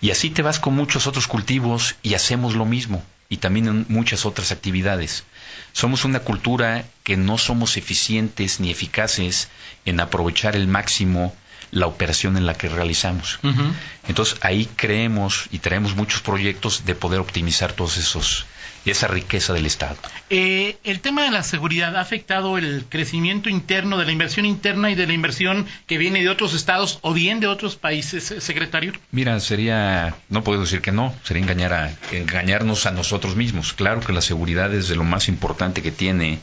Y 0.00 0.10
así 0.10 0.30
te 0.30 0.42
vas 0.42 0.58
con 0.58 0.74
muchos 0.74 1.06
otros 1.06 1.26
cultivos 1.26 1.96
y 2.02 2.14
hacemos 2.14 2.54
lo 2.54 2.64
mismo, 2.64 3.02
y 3.28 3.38
también 3.38 3.68
en 3.68 3.86
muchas 3.88 4.26
otras 4.26 4.52
actividades. 4.52 5.24
Somos 5.72 6.04
una 6.04 6.20
cultura 6.20 6.84
que 7.02 7.16
no 7.16 7.36
somos 7.36 7.76
eficientes 7.76 8.60
ni 8.60 8.70
eficaces 8.70 9.48
en 9.84 10.00
aprovechar 10.00 10.56
el 10.56 10.66
máximo 10.66 11.34
la 11.70 11.86
operación 11.86 12.36
en 12.36 12.46
la 12.46 12.54
que 12.54 12.68
realizamos. 12.68 13.38
Uh 13.42 13.48
-huh. 13.48 13.72
Entonces 14.08 14.38
ahí 14.42 14.68
creemos 14.76 15.46
y 15.50 15.58
traemos 15.58 15.94
muchos 15.94 16.20
proyectos 16.20 16.84
de 16.84 16.94
poder 16.94 17.20
optimizar 17.20 17.72
todos 17.72 17.96
esos 17.96 18.46
esa 18.90 19.08
riqueza 19.08 19.52
del 19.52 19.66
Estado. 19.66 19.96
Eh, 20.30 20.76
el 20.84 21.00
tema 21.00 21.22
de 21.22 21.30
la 21.30 21.42
seguridad 21.42 21.96
ha 21.96 22.00
afectado 22.00 22.58
el 22.58 22.84
crecimiento 22.88 23.48
interno 23.48 23.96
de 23.98 24.04
la 24.04 24.12
inversión 24.12 24.46
interna 24.46 24.90
y 24.90 24.94
de 24.94 25.06
la 25.06 25.14
inversión 25.14 25.66
que 25.86 25.98
viene 25.98 26.22
de 26.22 26.28
otros 26.28 26.54
estados 26.54 26.98
o 27.02 27.14
bien 27.14 27.40
de 27.40 27.46
otros 27.46 27.76
países, 27.76 28.30
eh, 28.30 28.40
secretario. 28.40 28.92
Mira, 29.10 29.38
sería, 29.40 30.14
no 30.28 30.44
puedo 30.44 30.62
decir 30.62 30.80
que 30.80 30.92
no, 30.92 31.14
sería 31.24 31.42
engañar 31.42 31.72
a, 31.72 31.96
engañarnos 32.12 32.86
a 32.86 32.90
nosotros 32.90 33.36
mismos. 33.36 33.72
Claro 33.72 34.00
que 34.00 34.12
la 34.12 34.20
seguridad 34.20 34.72
es 34.74 34.88
de 34.88 34.96
lo 34.96 35.04
más 35.04 35.28
importante 35.28 35.82
que 35.82 35.90
tiene 35.90 36.40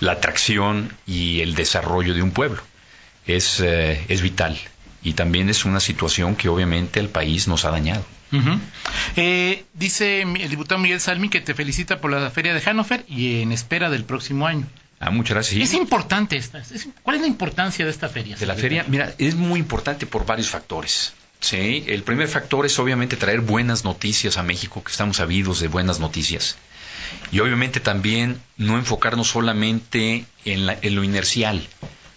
la 0.00 0.12
atracción 0.12 0.92
y 1.06 1.40
el 1.40 1.54
desarrollo 1.54 2.14
de 2.14 2.22
un 2.22 2.30
pueblo. 2.30 2.62
Es, 3.26 3.60
eh, 3.60 4.04
es 4.08 4.22
vital 4.22 4.58
y 5.02 5.12
también 5.12 5.48
es 5.48 5.64
una 5.64 5.80
situación 5.80 6.34
que 6.34 6.48
obviamente 6.48 6.98
el 7.00 7.08
país 7.08 7.46
nos 7.46 7.64
ha 7.64 7.70
dañado. 7.70 8.04
Uh 8.32 8.36
-huh. 8.38 8.60
eh, 9.14 9.64
dice 9.72 10.22
el 10.22 10.50
diputado 10.50 10.80
Miguel 10.80 11.00
Salmi 11.00 11.28
que 11.28 11.40
te 11.40 11.54
felicita 11.54 12.00
por 12.00 12.10
la 12.10 12.28
feria 12.30 12.54
de 12.54 12.60
Hannover 12.60 13.04
y 13.08 13.40
en 13.42 13.52
espera 13.52 13.88
del 13.88 14.04
próximo 14.04 14.48
año. 14.48 14.66
Ah, 14.98 15.10
muchas 15.10 15.34
gracias. 15.34 15.62
Es 15.62 15.74
importante 15.74 16.36
esta. 16.36 16.58
Es, 16.58 16.88
¿Cuál 17.02 17.16
es 17.16 17.22
la 17.22 17.28
importancia 17.28 17.84
de 17.84 17.90
esta 17.90 18.08
feria? 18.08 18.34
De 18.36 18.46
la 18.46 18.54
feria, 18.54 18.84
mira, 18.88 19.14
es 19.18 19.34
muy 19.34 19.60
importante 19.60 20.06
por 20.06 20.26
varios 20.26 20.48
factores. 20.48 21.12
Sí, 21.38 21.84
el 21.86 22.02
primer 22.02 22.28
factor 22.28 22.64
es 22.64 22.78
obviamente 22.78 23.16
traer 23.16 23.42
buenas 23.42 23.84
noticias 23.84 24.38
a 24.38 24.42
México, 24.42 24.82
que 24.82 24.90
estamos 24.90 25.18
sabidos 25.18 25.60
de 25.60 25.68
buenas 25.68 26.00
noticias. 26.00 26.56
Y 27.30 27.40
obviamente 27.40 27.78
también 27.78 28.40
no 28.56 28.76
enfocarnos 28.78 29.28
solamente 29.28 30.24
en, 30.44 30.66
la, 30.66 30.78
en 30.80 30.94
lo 30.94 31.04
inercial, 31.04 31.68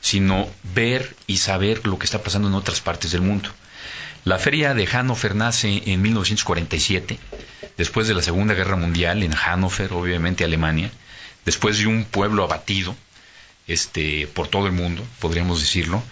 sino 0.01 0.48
ver 0.75 1.15
y 1.27 1.38
saber 1.38 1.86
lo 1.86 2.00
que 2.00 2.06
está 2.06 2.24
pasando 2.24 2.48
en 2.48 2.53
otras 2.53 2.82
partes 2.82 3.12
del 3.12 3.22
mundo. 3.22 3.50
La 4.25 4.38
feria 4.38 4.74
de 4.74 4.86
Hannover 4.86 5.36
nace 5.36 5.82
en 5.86 6.01
1947, 6.01 7.18
después 7.77 8.08
de 8.08 8.13
la 8.13 8.22
Segunda 8.22 8.53
Guerra 8.53 8.75
Mundial, 8.75 9.24
en 9.24 9.34
Hannover, 9.34 9.94
obviamente 9.94 10.44
Alemania, 10.44 10.91
después 11.46 11.79
de 11.79 11.88
un 11.88 12.03
pueblo 12.03 12.44
abatido 12.44 12.96
este, 13.68 14.27
por 14.27 14.48
todo 14.48 14.65
el 14.68 14.74
mundo, 14.74 15.06
podríamos 15.20 15.62
decirlo, 15.62 16.03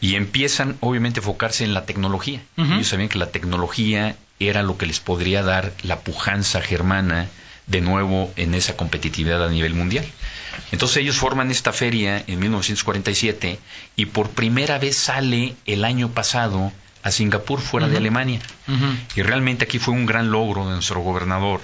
y 0.00 0.14
empiezan 0.14 0.76
obviamente 0.80 1.20
a 1.20 1.22
enfocarse 1.22 1.64
en 1.64 1.74
la 1.74 1.86
tecnología. 1.86 2.42
Uh 2.56 2.62
-huh. 2.62 2.74
Ellos 2.74 2.88
sabían 2.88 3.08
que 3.08 3.18
la 3.18 3.30
tecnología 3.30 4.16
era 4.38 4.62
lo 4.62 4.76
que 4.76 4.86
les 4.86 5.00
podría 5.00 5.42
dar 5.42 5.72
la 5.82 6.00
pujanza 6.00 6.60
germana 6.60 7.28
de 7.66 7.80
nuevo 7.80 8.32
en 8.36 8.54
esa 8.54 8.76
competitividad 8.76 9.44
a 9.44 9.50
nivel 9.50 9.74
mundial. 9.74 10.06
Entonces 10.72 10.98
ellos 10.98 11.16
forman 11.16 11.50
esta 11.50 11.72
feria 11.72 12.22
en 12.26 12.38
1947 12.38 13.58
y 13.96 14.06
por 14.06 14.30
primera 14.30 14.78
vez 14.78 14.96
sale 14.96 15.54
el 15.66 15.84
año 15.84 16.10
pasado 16.10 16.72
a 17.02 17.10
Singapur 17.10 17.60
fuera 17.60 17.86
uh 17.86 17.88
-huh. 17.88 17.92
de 17.92 17.98
Alemania. 17.98 18.40
Uh 18.68 18.72
-huh. 18.72 18.96
Y 19.16 19.22
realmente 19.22 19.64
aquí 19.64 19.78
fue 19.78 19.94
un 19.94 20.06
gran 20.06 20.30
logro 20.30 20.66
de 20.66 20.74
nuestro 20.74 21.00
gobernador 21.00 21.60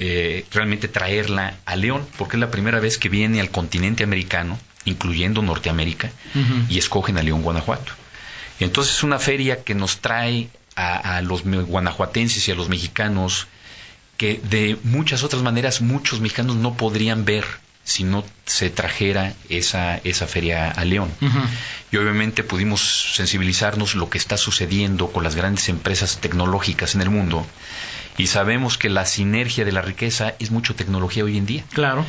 eh, 0.00 0.44
realmente 0.52 0.86
traerla 0.86 1.56
a 1.66 1.74
León, 1.74 2.06
porque 2.16 2.36
es 2.36 2.40
la 2.40 2.50
primera 2.52 2.78
vez 2.78 2.98
que 2.98 3.08
viene 3.08 3.40
al 3.40 3.50
continente 3.50 4.04
americano, 4.04 4.56
incluyendo 4.84 5.42
Norteamérica, 5.42 6.12
uh 6.34 6.38
-huh. 6.38 6.66
y 6.68 6.78
escogen 6.78 7.18
a 7.18 7.22
León, 7.22 7.42
Guanajuato. 7.42 7.92
Entonces 8.60 8.94
es 8.94 9.02
una 9.02 9.18
feria 9.18 9.64
que 9.64 9.74
nos 9.74 9.98
trae 9.98 10.50
a, 10.76 11.16
a 11.16 11.22
los 11.22 11.42
guanajuatenses 11.42 12.46
y 12.46 12.52
a 12.52 12.54
los 12.54 12.68
mexicanos 12.68 13.48
que 14.18 14.40
de 14.50 14.76
muchas 14.82 15.22
otras 15.22 15.42
maneras 15.42 15.80
muchos 15.80 16.20
mexicanos 16.20 16.56
no 16.56 16.74
podrían 16.74 17.24
ver 17.24 17.46
si 17.84 18.04
no 18.04 18.22
se 18.44 18.68
trajera 18.68 19.32
esa, 19.48 19.96
esa 20.04 20.26
feria 20.26 20.70
a 20.70 20.84
León. 20.84 21.10
Uh 21.22 21.26
-huh. 21.26 21.46
Y 21.90 21.96
obviamente 21.96 22.44
pudimos 22.44 23.14
sensibilizarnos 23.14 23.94
lo 23.94 24.10
que 24.10 24.18
está 24.18 24.36
sucediendo 24.36 25.10
con 25.10 25.24
las 25.24 25.34
grandes 25.34 25.70
empresas 25.70 26.18
tecnológicas 26.18 26.94
en 26.94 27.00
el 27.00 27.08
mundo 27.08 27.46
y 28.18 28.26
sabemos 28.26 28.76
que 28.76 28.90
la 28.90 29.06
sinergia 29.06 29.64
de 29.64 29.72
la 29.72 29.80
riqueza 29.80 30.34
es 30.38 30.50
mucho 30.50 30.74
tecnología 30.74 31.24
hoy 31.24 31.38
en 31.38 31.46
día. 31.46 31.64
Claro. 31.72 32.04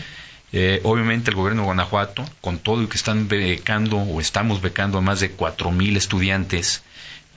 Eh, 0.51 0.81
obviamente 0.83 1.29
el 1.29 1.35
gobierno 1.37 1.61
de 1.61 1.67
Guanajuato, 1.67 2.25
con 2.41 2.57
todo 2.57 2.81
el 2.81 2.89
que 2.89 2.97
están 2.97 3.27
becando 3.27 3.97
o 3.97 4.19
estamos 4.19 4.61
becando 4.61 4.97
a 4.97 5.01
más 5.01 5.19
de 5.19 5.29
cuatro 5.29 5.71
mil 5.71 5.95
estudiantes, 5.95 6.81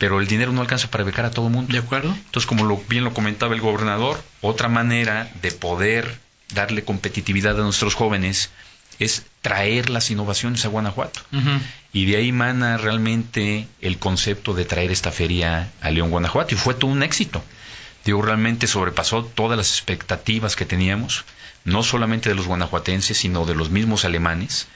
pero 0.02 0.18
el 0.18 0.26
dinero 0.26 0.50
no 0.50 0.62
alcanza 0.62 0.90
para 0.90 1.04
becar 1.04 1.26
a 1.26 1.30
todo 1.30 1.46
el 1.46 1.52
mundo. 1.52 1.72
De 1.72 1.78
acuerdo. 1.78 2.12
Entonces, 2.12 2.44
como 2.44 2.64
lo, 2.64 2.82
bien 2.88 3.04
lo 3.04 3.14
comentaba 3.14 3.54
el 3.54 3.60
gobernador, 3.60 4.20
otra 4.40 4.68
manera 4.68 5.30
de 5.42 5.52
poder 5.52 6.18
darle 6.52 6.82
competitividad 6.82 7.54
a 7.60 7.62
nuestros 7.62 7.94
jóvenes 7.94 8.50
es 8.98 9.24
traer 9.42 9.90
las 9.90 10.10
innovaciones 10.10 10.64
a 10.64 10.68
Guanajuato. 10.70 11.20
Uh 11.30 11.36
-huh. 11.36 11.60
Y 11.92 12.06
de 12.06 12.16
ahí 12.16 12.32
mana 12.32 12.78
realmente 12.78 13.68
el 13.80 13.98
concepto 13.98 14.54
de 14.54 14.64
traer 14.64 14.90
esta 14.90 15.12
feria 15.12 15.70
a 15.80 15.90
León, 15.92 16.10
Guanajuato. 16.10 16.52
Y 16.56 16.58
fue 16.58 16.74
todo 16.74 16.90
un 16.90 17.04
éxito. 17.04 17.40
Digo, 18.04 18.22
realmente 18.22 18.66
sobrepasó 18.66 19.24
todas 19.24 19.56
las 19.56 19.70
expectativas 19.70 20.56
que 20.56 20.66
teníamos, 20.66 21.24
no 21.64 21.84
solamente 21.84 22.28
de 22.28 22.34
los 22.34 22.48
guanajuatenses, 22.48 23.18
sino 23.18 23.46
de 23.46 23.54
los 23.54 23.70
mismos 23.70 24.04
alemanes. 24.04 24.66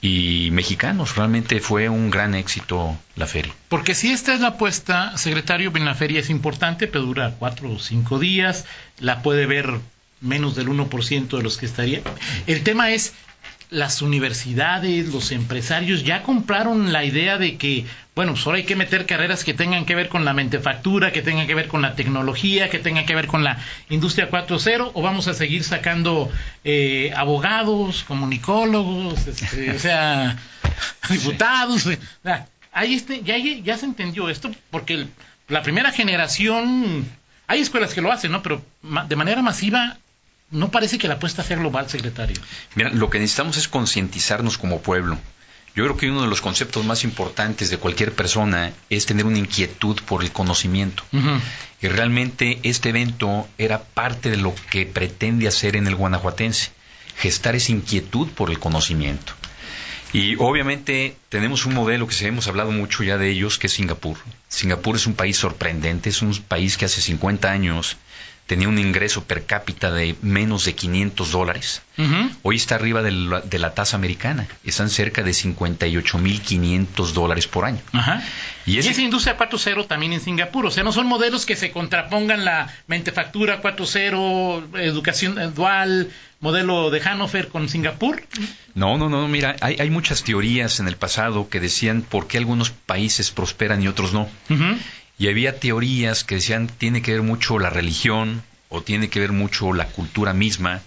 Y 0.00 0.50
mexicanos. 0.52 1.16
Realmente 1.16 1.60
fue 1.60 1.88
un 1.88 2.10
gran 2.10 2.34
éxito 2.34 2.96
la 3.16 3.26
feria. 3.26 3.52
Porque 3.68 3.94
si 3.94 4.12
esta 4.12 4.34
es 4.34 4.40
la 4.40 4.48
apuesta, 4.48 5.16
secretario, 5.16 5.72
la 5.74 5.94
feria 5.94 6.20
es 6.20 6.30
importante, 6.30 6.86
pero 6.86 7.04
dura 7.04 7.34
cuatro 7.38 7.72
o 7.72 7.78
cinco 7.78 8.18
días, 8.18 8.64
la 8.98 9.22
puede 9.22 9.46
ver 9.46 9.80
menos 10.20 10.56
del 10.56 10.68
1% 10.68 11.36
de 11.36 11.42
los 11.42 11.56
que 11.58 11.66
estarían. 11.66 12.02
El 12.46 12.62
tema 12.62 12.90
es, 12.90 13.14
las 13.70 14.00
universidades, 14.00 15.08
los 15.12 15.30
empresarios 15.30 16.02
ya 16.02 16.22
compraron 16.22 16.92
la 16.92 17.04
idea 17.04 17.36
de 17.36 17.58
que, 17.58 17.84
bueno, 18.14 18.34
solo 18.34 18.56
hay 18.56 18.64
que 18.64 18.76
meter 18.76 19.04
carreras 19.04 19.44
que 19.44 19.52
tengan 19.52 19.84
que 19.84 19.94
ver 19.94 20.08
con 20.08 20.24
la 20.24 20.32
mentefactura, 20.32 21.12
que 21.12 21.20
tengan 21.20 21.46
que 21.46 21.54
ver 21.54 21.68
con 21.68 21.82
la 21.82 21.94
tecnología, 21.94 22.70
que 22.70 22.78
tengan 22.78 23.04
que 23.04 23.14
ver 23.14 23.26
con 23.26 23.44
la 23.44 23.58
industria 23.90 24.30
4.0, 24.30 24.92
o 24.94 25.02
vamos 25.02 25.28
a 25.28 25.34
seguir 25.34 25.64
sacando 25.64 26.30
eh, 26.64 27.12
abogados, 27.14 28.04
comunicólogos, 28.04 29.26
este, 29.26 29.72
o 29.72 29.78
sea, 29.78 30.36
diputados. 31.10 31.88
ahí 32.72 32.94
este, 32.94 33.22
ya, 33.22 33.36
ya 33.36 33.76
se 33.76 33.84
entendió 33.84 34.30
esto, 34.30 34.50
porque 34.70 35.06
la 35.48 35.62
primera 35.62 35.92
generación, 35.92 37.06
hay 37.46 37.60
escuelas 37.60 37.92
que 37.92 38.00
lo 38.00 38.10
hacen, 38.10 38.32
¿no? 38.32 38.42
Pero 38.42 38.62
de 39.08 39.16
manera 39.16 39.42
masiva 39.42 39.98
no 40.50 40.70
parece 40.70 40.98
que 40.98 41.08
la 41.08 41.14
apuesta 41.14 41.42
sea 41.42 41.56
global, 41.56 41.88
secretario. 41.88 42.36
Mira, 42.74 42.90
lo 42.90 43.10
que 43.10 43.18
necesitamos 43.18 43.56
es 43.56 43.68
concientizarnos 43.68 44.58
como 44.58 44.80
pueblo. 44.80 45.18
Yo 45.74 45.84
creo 45.84 45.96
que 45.96 46.10
uno 46.10 46.22
de 46.22 46.28
los 46.28 46.40
conceptos 46.40 46.84
más 46.84 47.04
importantes 47.04 47.70
de 47.70 47.78
cualquier 47.78 48.12
persona 48.12 48.72
es 48.90 49.06
tener 49.06 49.26
una 49.26 49.38
inquietud 49.38 50.00
por 50.06 50.24
el 50.24 50.32
conocimiento. 50.32 51.04
Y 51.80 51.86
realmente 51.86 52.58
este 52.64 52.88
evento 52.88 53.48
era 53.58 53.84
parte 53.84 54.30
de 54.30 54.38
lo 54.38 54.54
que 54.70 54.86
pretende 54.86 55.46
hacer 55.46 55.76
en 55.76 55.86
el 55.86 55.94
guanajuatense, 55.94 56.70
gestar 57.16 57.54
esa 57.54 57.70
inquietud 57.70 58.28
por 58.28 58.50
el 58.50 58.58
conocimiento. 58.58 59.34
Y 60.12 60.36
obviamente 60.36 61.16
tenemos 61.28 61.66
un 61.66 61.74
modelo 61.74 62.06
que 62.08 62.26
hemos 62.26 62.48
hablado 62.48 62.72
mucho 62.72 63.04
ya 63.04 63.18
de 63.18 63.30
ellos, 63.30 63.58
que 63.58 63.66
es 63.66 63.74
Singapur. 63.74 64.16
Singapur 64.48 64.96
es 64.96 65.06
un 65.06 65.14
país 65.14 65.36
sorprendente, 65.36 66.08
es 66.08 66.22
un 66.22 66.34
país 66.34 66.78
que 66.78 66.86
hace 66.86 67.02
50 67.02 67.50
años 67.50 67.98
tenía 68.48 68.66
un 68.66 68.78
ingreso 68.78 69.24
per 69.24 69.44
cápita 69.44 69.92
de 69.92 70.16
menos 70.22 70.64
de 70.64 70.74
500 70.74 71.30
dólares. 71.30 71.82
Hoy 72.42 72.56
está 72.56 72.76
arriba 72.76 73.02
de 73.02 73.58
la, 73.58 73.74
tasa 73.74 73.96
americana. 73.96 74.48
Están 74.64 74.88
cerca 74.88 75.22
de 75.22 75.32
58.500 75.32 77.12
dólares 77.12 77.46
por 77.46 77.66
año. 77.66 77.80
Y, 78.64 78.78
esa 78.78 79.02
industria 79.02 79.36
4.0 79.36 79.86
también 79.86 80.14
en 80.14 80.20
Singapur. 80.20 80.64
O 80.64 80.70
sea, 80.70 80.82
no 80.82 80.92
son 80.92 81.06
modelos 81.06 81.44
que 81.44 81.56
se 81.56 81.70
contrapongan 81.72 82.46
la 82.46 82.72
mentefactura 82.86 83.60
4.0, 83.60 84.78
educación 84.80 85.54
dual, 85.54 86.10
modelo 86.40 86.90
de 86.90 87.00
Hannover 87.00 87.48
con 87.48 87.68
Singapur. 87.68 88.22
No, 88.74 88.96
no, 88.96 89.10
no. 89.10 89.28
Mira, 89.28 89.56
hay, 89.60 89.76
hay, 89.78 89.90
muchas 89.90 90.24
teorías 90.24 90.80
en 90.80 90.88
el 90.88 90.96
pasado 90.96 91.50
que 91.50 91.60
decían 91.60 92.00
por 92.00 92.26
qué 92.28 92.38
algunos 92.38 92.70
países 92.70 93.30
prosperan 93.30 93.82
y 93.82 93.88
otros 93.88 94.14
no 94.14 94.26
y 95.18 95.28
había 95.28 95.58
teorías 95.58 96.24
que 96.24 96.36
decían 96.36 96.68
tiene 96.68 97.02
que 97.02 97.12
ver 97.12 97.22
mucho 97.22 97.58
la 97.58 97.70
religión 97.70 98.42
o 98.68 98.82
tiene 98.82 99.08
que 99.08 99.20
ver 99.20 99.32
mucho 99.32 99.72
la 99.72 99.88
cultura 99.88 100.32
misma 100.32 100.82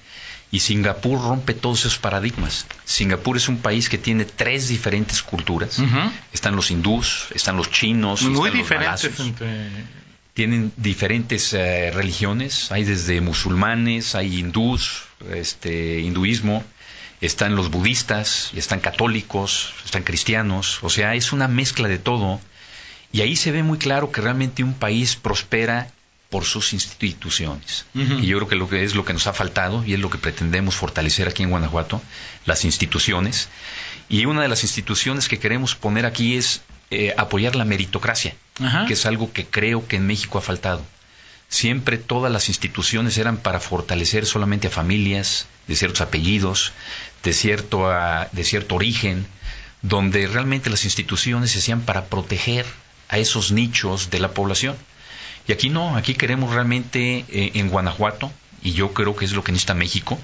y 0.52 0.60
Singapur 0.60 1.22
rompe 1.22 1.54
todos 1.54 1.80
esos 1.80 1.98
paradigmas. 1.98 2.66
Singapur 2.84 3.38
es 3.38 3.48
un 3.48 3.60
país 3.60 3.88
que 3.88 3.98
tiene 3.98 4.26
tres 4.26 4.68
diferentes 4.68 5.22
culturas. 5.22 5.82
Están 6.34 6.58
los 6.58 6.72
hindús, 6.72 7.28
están 7.34 7.56
los 7.56 7.72
chinos, 7.72 8.24
muy 8.24 8.50
están 8.50 8.62
diferentes. 8.62 9.20
Los 9.20 9.34
Tienen 10.34 10.74
diferentes 10.76 11.54
eh, 11.54 11.92
religiones, 11.94 12.72
hay 12.72 12.84
desde 12.84 13.22
musulmanes, 13.22 14.16
hay 14.16 14.40
hindús, 14.40 15.04
este, 15.32 16.00
hinduismo, 16.02 16.64
están 17.22 17.56
los 17.56 17.70
budistas, 17.70 18.50
y 18.54 18.60
están 18.60 18.80
católicos, 18.80 19.74
están 19.86 20.04
cristianos, 20.04 20.80
o 20.84 20.90
sea, 20.90 21.16
es 21.16 21.34
una 21.34 21.48
mezcla 21.50 21.88
de 21.90 21.98
todo 21.98 22.40
y 23.12 23.22
ahí 23.22 23.36
se 23.36 23.52
ve 23.52 23.64
muy 23.64 23.78
claro 23.78 24.12
que 24.12 24.22
realmente 24.22 24.64
un 24.64 24.74
país 24.74 25.16
prospera 25.16 25.92
por 26.30 26.46
sus 26.46 26.72
instituciones. 26.72 27.86
Y 27.94 28.26
yo 28.26 28.38
creo 28.38 28.48
que 28.48 28.56
lo 28.56 28.70
que 28.70 28.86
es 28.86 28.96
lo 28.96 29.04
que 29.04 29.12
nos 29.12 29.28
ha 29.28 29.34
faltado 29.34 29.84
y 29.86 29.94
es 29.94 30.00
lo 30.00 30.10
que 30.10 30.18
pretendemos 30.18 30.76
fortalecer 30.76 31.28
aquí 31.28 31.44
en 31.44 31.50
Guanajuato, 31.50 32.02
las 32.46 32.64
instituciones. 32.64 33.50
Y 34.08 34.26
una 34.26 34.42
de 34.42 34.48
las 34.48 34.64
instituciones 34.64 35.28
que 35.28 35.40
queremos 35.40 35.76
poner 35.76 36.06
aquí 36.06 36.38
es 36.38 36.62
eh, 36.90 37.14
apoyar 37.18 37.58
la 37.58 37.66
meritocracia, 37.66 38.34
que 38.88 38.94
es 38.94 39.06
algo 39.06 39.34
que 39.34 39.46
creo 39.46 39.86
que 39.88 39.98
en 39.98 40.08
México 40.08 40.38
ha 40.38 40.42
faltado. 40.42 40.86
Siempre 41.50 41.98
todas 41.98 42.32
las 42.32 42.48
instituciones 42.48 43.18
eran 43.18 43.36
para 43.36 43.60
fortalecer 43.60 44.26
solamente 44.26 44.68
a 44.68 44.72
familias 44.72 45.48
de 45.68 45.76
ciertos 45.76 46.00
apellidos, 46.00 46.72
de 47.24 47.34
cierto, 47.34 47.90
de 48.32 48.44
cierto 48.46 48.76
origen, 48.76 49.28
donde 49.82 50.28
realmente 50.28 50.70
las 50.70 50.86
instituciones 50.86 51.52
se 51.52 51.60
hacían 51.60 51.82
para 51.82 52.06
proteger 52.06 52.66
a 53.12 53.18
esos 53.18 53.52
nichos 53.52 54.10
de 54.10 54.20
la 54.20 54.32
población. 54.32 54.76
Y 55.48 55.52
aquí 55.52 55.70
no, 55.70 55.96
aquí 55.98 56.16
queremos 56.16 56.54
realmente 56.54 57.26
eh, 57.30 57.52
en 57.56 57.70
Guanajuato, 57.70 58.32
y 58.64 58.74
yo 58.74 58.94
creo 58.94 59.16
que 59.16 59.26
es 59.26 59.34
lo 59.34 59.44
que 59.44 59.52
necesita 59.52 59.74
México, 59.74 60.18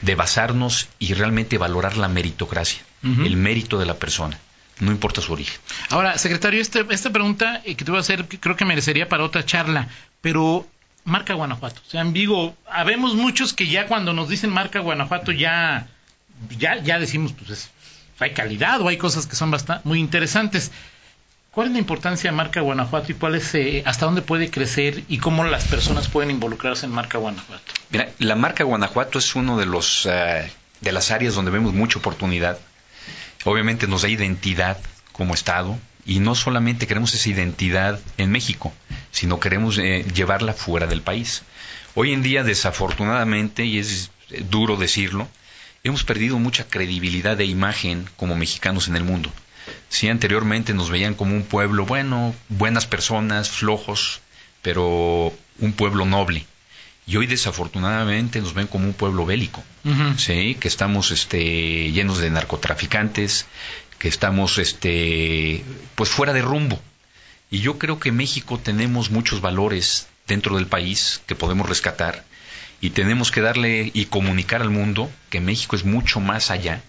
de 0.00 0.14
basarnos 0.14 0.88
y 0.98 1.12
realmente 1.14 1.58
valorar 1.58 1.96
la 1.96 2.08
meritocracia, 2.08 2.80
el 3.02 3.36
mérito 3.36 3.78
de 3.78 3.86
la 3.86 3.94
persona, 3.94 4.38
no 4.78 4.90
importa 4.90 5.20
su 5.20 5.32
origen. 5.32 5.58
Ahora, 5.90 6.16
secretario, 6.16 6.60
este, 6.60 6.86
esta 6.90 7.10
pregunta 7.10 7.60
eh, 7.64 7.74
que 7.74 7.84
te 7.84 7.90
voy 7.90 7.98
a 7.98 8.00
hacer 8.00 8.26
creo 8.26 8.56
que 8.56 8.64
merecería 8.64 9.08
para 9.08 9.24
otra 9.24 9.44
charla, 9.44 9.88
pero 10.22 10.66
marca 11.04 11.34
Guanajuato. 11.34 11.82
O 11.86 11.90
sea, 11.90 12.00
en 12.00 12.14
Vigo, 12.14 12.56
habemos 12.66 13.14
muchos 13.14 13.52
que 13.52 13.66
ya 13.66 13.86
cuando 13.86 14.14
nos 14.14 14.28
dicen 14.30 14.50
marca 14.50 14.80
Guanajuato 14.80 15.32
ya, 15.32 15.88
ya, 16.58 16.82
ya 16.82 16.98
decimos, 16.98 17.32
pues 17.32 17.70
hay 18.18 18.30
calidad 18.32 18.80
o 18.80 18.88
hay 18.88 18.96
cosas 18.96 19.26
que 19.26 19.36
son 19.36 19.50
bastante, 19.50 19.86
muy 19.86 19.98
interesantes. 19.98 20.70
¿Cuál 21.52 21.66
es 21.66 21.72
la 21.72 21.78
importancia 21.80 22.30
de 22.30 22.36
Marca 22.36 22.60
Guanajuato 22.60 23.10
y 23.10 23.16
cuál 23.16 23.34
es, 23.34 23.54
eh, 23.56 23.82
hasta 23.84 24.06
dónde 24.06 24.22
puede 24.22 24.50
crecer 24.50 25.02
y 25.08 25.18
cómo 25.18 25.42
las 25.42 25.64
personas 25.64 26.06
pueden 26.06 26.30
involucrarse 26.30 26.86
en 26.86 26.92
Marca 26.92 27.18
Guanajuato? 27.18 27.72
Mira, 27.90 28.08
la 28.18 28.36
Marca 28.36 28.62
Guanajuato 28.62 29.18
es 29.18 29.34
uno 29.34 29.58
de 29.58 29.66
los 29.66 30.06
eh, 30.08 30.48
de 30.80 30.92
las 30.92 31.10
áreas 31.10 31.34
donde 31.34 31.50
vemos 31.50 31.74
mucha 31.74 31.98
oportunidad. 31.98 32.58
Obviamente 33.44 33.88
nos 33.88 34.02
da 34.02 34.08
identidad 34.08 34.78
como 35.12 35.34
Estado 35.34 35.76
y 36.06 36.20
no 36.20 36.36
solamente 36.36 36.86
queremos 36.86 37.14
esa 37.14 37.28
identidad 37.28 37.98
en 38.16 38.30
México, 38.30 38.72
sino 39.10 39.40
queremos 39.40 39.78
eh, 39.78 40.04
llevarla 40.14 40.52
fuera 40.52 40.86
del 40.86 41.02
país. 41.02 41.42
Hoy 41.94 42.12
en 42.12 42.22
día, 42.22 42.44
desafortunadamente, 42.44 43.64
y 43.64 43.78
es 43.78 44.10
duro 44.50 44.76
decirlo, 44.76 45.28
hemos 45.82 46.04
perdido 46.04 46.38
mucha 46.38 46.68
credibilidad 46.68 47.40
e 47.40 47.44
imagen 47.44 48.08
como 48.16 48.36
mexicanos 48.36 48.86
en 48.86 48.96
el 48.96 49.04
mundo. 49.04 49.32
Sí, 49.88 50.08
anteriormente 50.08 50.74
nos 50.74 50.90
veían 50.90 51.14
como 51.14 51.34
un 51.34 51.42
pueblo 51.42 51.84
bueno, 51.86 52.34
buenas 52.48 52.86
personas, 52.86 53.50
flojos, 53.50 54.20
pero 54.62 55.32
un 55.58 55.72
pueblo 55.72 56.04
noble. 56.06 56.46
Y 57.06 57.16
hoy 57.16 57.26
desafortunadamente 57.26 58.40
nos 58.40 58.54
ven 58.54 58.68
como 58.68 58.84
un 58.84 58.92
pueblo 58.92 59.26
bélico, 59.26 59.64
sí, 60.16 60.56
que 60.60 60.68
estamos 60.68 61.10
este, 61.10 61.90
llenos 61.90 62.18
de 62.18 62.30
narcotraficantes, 62.30 63.46
que 63.98 64.08
estamos 64.08 64.58
este, 64.58 65.64
pues 65.96 66.10
fuera 66.10 66.32
de 66.32 66.42
rumbo. 66.42 66.80
Y 67.50 67.58
yo 67.58 67.78
creo 67.78 67.98
que 67.98 68.10
en 68.10 68.16
México 68.16 68.58
tenemos 68.58 69.10
muchos 69.10 69.40
valores 69.40 70.06
dentro 70.28 70.56
del 70.56 70.66
país 70.66 71.20
que 71.26 71.34
podemos 71.34 71.68
rescatar 71.68 72.24
y 72.80 72.90
tenemos 72.90 73.30
que 73.30 73.40
darle 73.40 73.90
y 73.92 74.06
comunicar 74.06 74.62
al 74.62 74.70
mundo 74.70 75.10
que 75.28 75.40
México 75.40 75.74
es 75.76 75.84
mucho 75.84 76.20
más 76.20 76.50
allá 76.50 76.80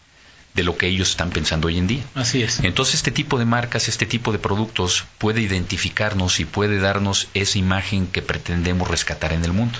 de 0.53 0.63
lo 0.63 0.77
que 0.77 0.87
ellos 0.87 1.11
están 1.11 1.29
pensando 1.29 1.67
hoy 1.67 1.77
en 1.77 1.87
día. 1.87 2.03
Así 2.13 2.43
es. 2.43 2.59
Entonces 2.59 2.95
este 2.95 3.11
tipo 3.11 3.39
de 3.39 3.45
marcas, 3.45 3.87
este 3.87 4.05
tipo 4.05 4.31
de 4.31 4.39
productos 4.39 5.05
puede 5.17 5.41
identificarnos 5.41 6.39
y 6.39 6.45
puede 6.45 6.79
darnos 6.79 7.27
esa 7.33 7.57
imagen 7.57 8.07
que 8.07 8.21
pretendemos 8.21 8.87
rescatar 8.89 9.33
en 9.33 9.45
el 9.45 9.53
mundo. 9.53 9.79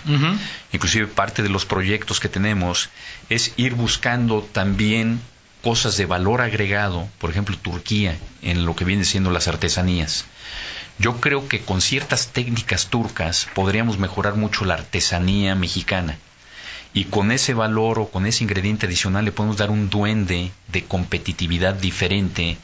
Inclusive 0.72 1.08
parte 1.08 1.44
de 1.44 1.50
los 1.50 1.66
proyectos 1.66 2.20
que 2.20 2.30
tenemos 2.30 2.90
es 3.30 3.54
ir 3.58 3.74
buscando 3.76 4.42
también 4.42 5.20
cosas 5.62 5.98
de 5.98 6.06
valor 6.06 6.42
agregado, 6.42 7.08
por 7.20 7.30
ejemplo 7.30 7.58
Turquía, 7.58 8.18
en 8.42 8.66
lo 8.66 8.76
que 8.76 8.86
viene 8.86 9.06
siendo 9.06 9.30
las 9.30 9.48
artesanías. 9.48 10.26
Yo 10.98 11.20
creo 11.20 11.48
que 11.48 11.62
con 11.62 11.82
ciertas 11.82 12.28
técnicas 12.28 12.88
turcas 12.88 13.48
podríamos 13.54 13.98
mejorar 13.98 14.36
mucho 14.36 14.66
la 14.66 14.76
artesanía 14.76 15.56
mexicana 15.56 16.18
y 16.94 17.06
con 17.06 17.32
ese 17.32 17.54
valor 17.54 18.00
o 18.00 18.10
con 18.10 18.26
ese 18.26 18.44
ingrediente 18.44 18.86
adicional 18.86 19.26
le 19.26 19.32
podemos 19.32 19.58
dar 19.58 19.72
un 19.72 19.90
duende 19.90 20.52
de 20.68 20.84
competitividad 20.84 21.76
diferente 21.76 22.58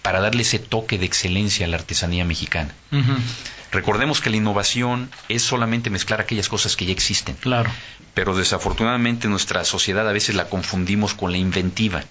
para 0.00 0.20
darle 0.20 0.42
ese 0.42 0.58
toque 0.58 0.98
de 0.98 1.06
excelencia 1.06 1.66
a 1.66 1.68
la 1.68 1.76
artesanía 1.76 2.24
mexicana. 2.24 2.74
Recordemos 3.70 4.20
que 4.20 4.30
la 4.30 4.36
innovación 4.36 5.10
es 5.28 5.42
solamente 5.42 5.90
mezclar 5.90 6.20
aquellas 6.20 6.48
cosas 6.48 6.76
que 6.76 6.86
ya 6.86 6.92
existen. 6.92 7.36
Claro. 7.36 7.70
Pero 8.14 8.34
desafortunadamente 8.34 9.28
nuestra 9.28 9.64
sociedad 9.64 10.08
a 10.08 10.12
veces 10.12 10.34
la 10.34 10.48
confundimos 10.48 11.14
con 11.14 11.32
la 11.32 11.38
inventiva. 11.38 12.04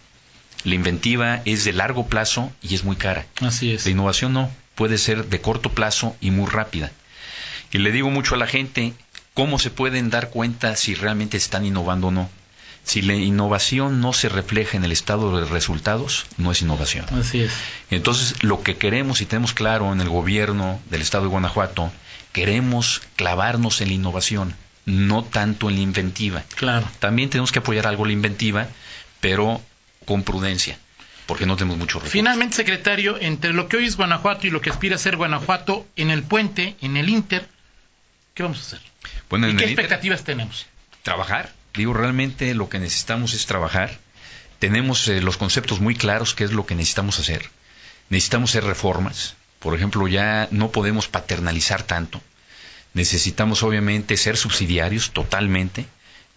La 0.63 0.75
inventiva 0.75 1.41
es 1.45 1.63
de 1.63 1.73
largo 1.73 2.07
plazo 2.07 2.51
y 2.61 2.75
es 2.75 2.83
muy 2.83 2.95
cara. 2.95 3.25
Así 3.41 3.71
es. 3.71 3.85
La 3.85 3.91
innovación 3.91 4.33
no, 4.33 4.51
puede 4.75 4.97
ser 4.97 5.25
de 5.25 5.41
corto 5.41 5.71
plazo 5.71 6.15
y 6.21 6.31
muy 6.31 6.49
rápida. 6.49 6.91
Y 7.71 7.77
le 7.77 7.91
digo 7.91 8.09
mucho 8.09 8.35
a 8.35 8.37
la 8.37 8.47
gente, 8.47 8.93
¿Cómo 9.33 9.59
se 9.59 9.69
pueden 9.69 10.09
dar 10.09 10.29
cuenta 10.29 10.75
si 10.75 10.93
realmente 10.93 11.37
están 11.37 11.65
innovando 11.65 12.07
o 12.07 12.11
no? 12.11 12.29
Si 12.83 13.01
la 13.01 13.13
innovación 13.13 14.01
no 14.01 14.11
se 14.11 14.27
refleja 14.27 14.75
en 14.75 14.83
el 14.83 14.91
estado 14.91 15.39
de 15.39 15.45
resultados, 15.45 16.25
no 16.37 16.51
es 16.51 16.61
innovación. 16.61 17.05
Así 17.13 17.41
es. 17.41 17.53
Entonces, 17.91 18.43
lo 18.43 18.63
que 18.63 18.75
queremos 18.75 19.21
y 19.21 19.25
tenemos 19.25 19.53
claro 19.53 19.93
en 19.93 20.01
el 20.01 20.09
gobierno 20.09 20.79
del 20.89 21.01
estado 21.01 21.25
de 21.25 21.29
Guanajuato, 21.29 21.91
queremos 22.33 23.01
clavarnos 23.15 23.81
en 23.81 23.89
la 23.89 23.93
innovación, 23.93 24.55
no 24.85 25.23
tanto 25.23 25.69
en 25.69 25.75
la 25.75 25.81
inventiva. 25.81 26.43
Claro. 26.55 26.87
También 26.99 27.29
tenemos 27.29 27.51
que 27.51 27.59
apoyar 27.59 27.85
algo 27.87 28.05
la 28.05 28.13
inventiva, 28.13 28.67
pero 29.19 29.61
con 30.05 30.23
prudencia, 30.23 30.79
porque 31.27 31.45
no 31.45 31.55
tenemos 31.55 31.77
mucho 31.77 31.99
recursos. 31.99 32.11
Finalmente, 32.11 32.55
secretario, 32.55 33.17
entre 33.19 33.53
lo 33.53 33.67
que 33.67 33.77
hoy 33.77 33.85
es 33.85 33.95
Guanajuato 33.95 34.47
y 34.47 34.49
lo 34.49 34.59
que 34.59 34.71
aspira 34.71 34.95
a 34.95 34.99
ser 34.99 35.17
Guanajuato, 35.17 35.85
en 35.95 36.09
el 36.09 36.23
puente, 36.23 36.75
en 36.81 36.97
el 36.97 37.09
Inter, 37.09 37.47
¿qué 38.33 38.41
vamos 38.41 38.57
a 38.57 38.61
hacer? 38.61 38.91
¿Y 39.49 39.55
qué 39.55 39.65
expectativas 39.73 40.23
tenemos? 40.23 40.65
trabajar. 41.03 41.51
Digo, 41.73 41.93
realmente 41.93 42.53
lo 42.53 42.69
que 42.69 42.77
necesitamos 42.77 43.33
es 43.33 43.45
trabajar. 43.47 43.97
Tenemos 44.59 45.07
eh, 45.07 45.19
los 45.21 45.37
conceptos 45.37 45.79
muy 45.79 45.95
claros, 45.95 46.35
qué 46.35 46.43
es 46.43 46.51
lo 46.51 46.65
que 46.67 46.75
necesitamos 46.75 47.17
hacer. 47.17 47.49
Necesitamos 48.09 48.51
hacer 48.51 48.65
reformas. 48.65 49.35
Por 49.59 49.73
ejemplo, 49.75 50.07
ya 50.07 50.47
no 50.51 50.69
podemos 50.71 51.07
paternalizar 51.07 51.81
tanto. 51.83 52.21
Necesitamos, 52.93 53.63
obviamente, 53.63 54.17
ser 54.17 54.37
subsidiarios 54.37 55.11
totalmente. 55.11 55.85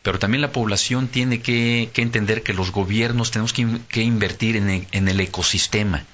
Pero 0.02 0.18
también 0.18 0.42
la 0.42 0.52
población 0.52 1.08
tiene 1.08 1.40
que, 1.40 1.88
que 1.94 2.02
entender 2.02 2.42
que 2.42 2.52
los 2.52 2.70
gobiernos 2.72 3.30
tenemos 3.30 3.52
que, 3.54 3.62
in- 3.62 3.84
que 3.88 4.02
invertir 4.02 4.56
en 4.56 4.68
el- 4.70 4.86
en 4.92 5.08
el 5.08 5.18
ecosistema 5.20 6.04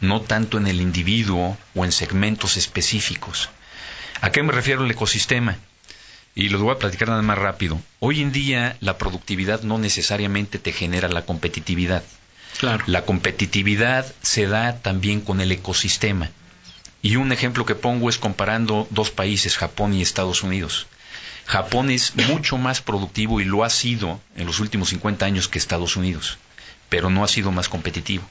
no 0.00 0.20
tanto 0.22 0.58
en 0.58 0.66
el 0.66 0.80
individuo 0.80 1.56
o 1.76 1.84
en 1.84 1.92
segmentos 1.92 2.56
específicos. 2.56 3.48
¿A 4.20 4.30
qué 4.32 4.42
me 4.42 4.52
refiero 4.52 4.84
el 4.84 4.90
ecosistema? 4.90 5.56
Y 6.38 6.50
lo 6.50 6.60
voy 6.60 6.72
a 6.72 6.78
platicar 6.78 7.08
nada 7.08 7.20
más 7.20 7.36
rápido. 7.36 7.82
Hoy 7.98 8.22
en 8.22 8.30
día 8.30 8.76
la 8.78 8.96
productividad 8.96 9.62
no 9.62 9.76
necesariamente 9.76 10.60
te 10.60 10.70
genera 10.70 11.08
la 11.08 11.26
competitividad. 11.26 12.04
Claro. 12.60 12.84
La 12.86 13.04
competitividad 13.04 14.06
se 14.22 14.46
da 14.46 14.78
también 14.78 15.20
con 15.20 15.40
el 15.40 15.50
ecosistema. 15.50 16.30
Y 17.02 17.16
un 17.16 17.32
ejemplo 17.32 17.66
que 17.66 17.74
pongo 17.74 18.08
es 18.08 18.18
comparando 18.18 18.86
dos 18.90 19.10
países, 19.10 19.56
Japón 19.56 19.94
y 19.94 20.00
Estados 20.00 20.44
Unidos. 20.44 20.86
Japón 21.44 21.90
es 21.90 22.14
mucho 22.14 22.56
más 22.56 22.82
productivo 22.82 23.40
y 23.40 23.44
lo 23.44 23.64
ha 23.64 23.70
sido 23.70 24.20
en 24.36 24.46
los 24.46 24.60
últimos 24.60 24.90
50 24.90 25.26
años 25.26 25.48
que 25.48 25.58
Estados 25.58 25.96
Unidos, 25.96 26.38
pero 26.88 27.10
no 27.10 27.24
ha 27.24 27.28
sido 27.28 27.50
más 27.50 27.68
competitivo. 27.68 28.22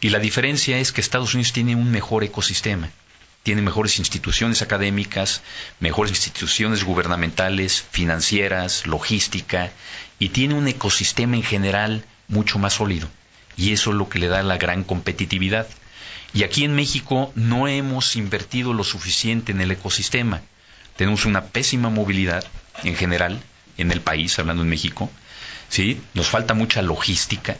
Y 0.00 0.08
la 0.08 0.18
diferencia 0.18 0.78
es 0.78 0.90
que 0.90 1.00
Estados 1.00 1.34
Unidos 1.34 1.52
tiene 1.52 1.76
un 1.76 1.92
mejor 1.92 2.24
ecosistema, 2.24 2.90
tiene 3.42 3.62
mejores 3.62 3.98
instituciones 3.98 4.62
académicas, 4.62 5.42
mejores 5.80 6.12
instituciones 6.12 6.84
gubernamentales, 6.84 7.82
financieras, 7.90 8.86
logística, 8.86 9.72
y 10.18 10.28
tiene 10.28 10.54
un 10.54 10.68
ecosistema 10.68 11.36
en 11.36 11.42
general 11.42 12.04
mucho 12.28 12.58
más 12.58 12.74
sólido. 12.74 13.08
Y 13.56 13.72
eso 13.72 13.90
es 13.90 13.96
lo 13.96 14.08
que 14.08 14.18
le 14.18 14.28
da 14.28 14.42
la 14.42 14.58
gran 14.58 14.84
competitividad. 14.84 15.66
Y 16.32 16.44
aquí 16.44 16.64
en 16.64 16.74
México 16.74 17.32
no 17.34 17.66
hemos 17.66 18.14
invertido 18.16 18.74
lo 18.74 18.84
suficiente 18.84 19.52
en 19.52 19.60
el 19.60 19.70
ecosistema. 19.70 20.42
Tenemos 20.96 21.24
una 21.24 21.46
pésima 21.46 21.88
movilidad 21.88 22.44
en 22.84 22.94
general 22.94 23.42
en 23.78 23.90
el 23.90 24.00
país, 24.00 24.38
hablando 24.38 24.62
en 24.62 24.68
México. 24.68 25.10
¿sí? 25.68 26.00
Nos 26.14 26.28
falta 26.28 26.54
mucha 26.54 26.82
logística. 26.82 27.56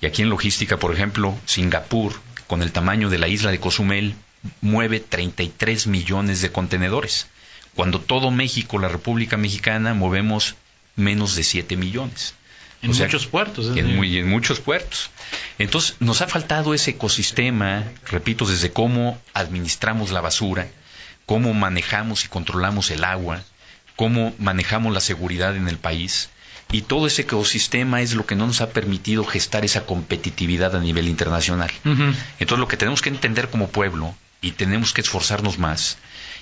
Y 0.00 0.06
aquí 0.06 0.22
en 0.22 0.28
logística, 0.28 0.76
por 0.76 0.92
ejemplo, 0.92 1.34
Singapur, 1.46 2.20
con 2.46 2.62
el 2.62 2.72
tamaño 2.72 3.08
de 3.08 3.18
la 3.18 3.28
isla 3.28 3.50
de 3.50 3.58
Cozumel, 3.58 4.14
mueve 4.60 5.00
33 5.00 5.86
millones 5.86 6.40
de 6.42 6.52
contenedores. 6.52 7.26
Cuando 7.74 8.00
todo 8.00 8.30
México, 8.30 8.78
la 8.78 8.88
República 8.88 9.36
Mexicana, 9.36 9.94
movemos 9.94 10.54
menos 10.96 11.34
de 11.34 11.42
7 11.42 11.76
millones. 11.76 12.34
En 12.82 12.90
O 12.90 12.94
sea, 12.94 13.06
muchos 13.06 13.26
puertos. 13.26 13.76
en, 13.76 13.96
muy- 13.96 14.18
en 14.18 14.28
muchos 14.28 14.60
puertos. 14.60 15.10
Entonces, 15.58 15.96
nos 16.00 16.20
ha 16.20 16.28
faltado 16.28 16.74
ese 16.74 16.90
ecosistema, 16.92 17.84
repito, 18.10 18.44
desde 18.46 18.70
cómo 18.72 19.18
administramos 19.32 20.10
la 20.10 20.20
basura, 20.20 20.68
cómo 21.26 21.54
manejamos 21.54 22.24
y 22.24 22.28
controlamos 22.28 22.90
el 22.90 23.02
agua, 23.04 23.42
cómo 23.96 24.34
manejamos 24.38 24.92
la 24.92 25.00
seguridad 25.00 25.56
en 25.56 25.66
el 25.68 25.78
país. 25.78 26.28
Y 26.70 26.82
todo 26.82 27.06
ese 27.06 27.22
ecosistema 27.22 28.02
es 28.02 28.14
lo 28.14 28.26
que 28.26 28.34
no 28.36 28.46
nos 28.46 28.60
ha 28.60 28.70
permitido 28.70 29.24
gestar 29.24 29.64
esa 29.64 29.86
competitividad 29.86 30.76
a 30.76 30.80
nivel 30.80 31.08
internacional. 31.08 31.70
Entonces, 31.84 32.58
lo 32.58 32.68
que 32.68 32.76
tenemos 32.76 33.00
que 33.02 33.08
entender 33.10 33.48
como 33.48 33.68
pueblo, 33.68 34.14
y 34.40 34.52
tenemos 34.52 34.92
que 34.92 35.00
esforzarnos 35.00 35.58
más, 35.58 35.98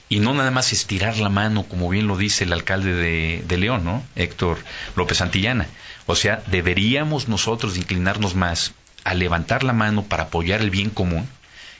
y 0.08 0.20
no 0.20 0.34
nada 0.34 0.50
más 0.50 0.72
estirar 0.72 1.18
la 1.18 1.28
mano, 1.28 1.62
como 1.64 1.88
bien 1.88 2.06
lo 2.06 2.16
dice 2.16 2.44
el 2.44 2.52
alcalde 2.52 2.92
de, 2.92 3.44
de 3.46 3.56
León, 3.56 3.84
¿no? 3.84 4.02
Héctor 4.14 4.58
López 4.94 5.18
Santillana. 5.18 5.66
O 6.06 6.16
sea, 6.16 6.42
deberíamos 6.48 7.28
nosotros 7.28 7.76
inclinarnos 7.76 8.34
más 8.34 8.72
a 9.04 9.14
levantar 9.14 9.64
la 9.64 9.72
mano 9.72 10.02
para 10.02 10.24
apoyar 10.24 10.60
el 10.60 10.70
bien 10.70 10.90
común 10.90 11.26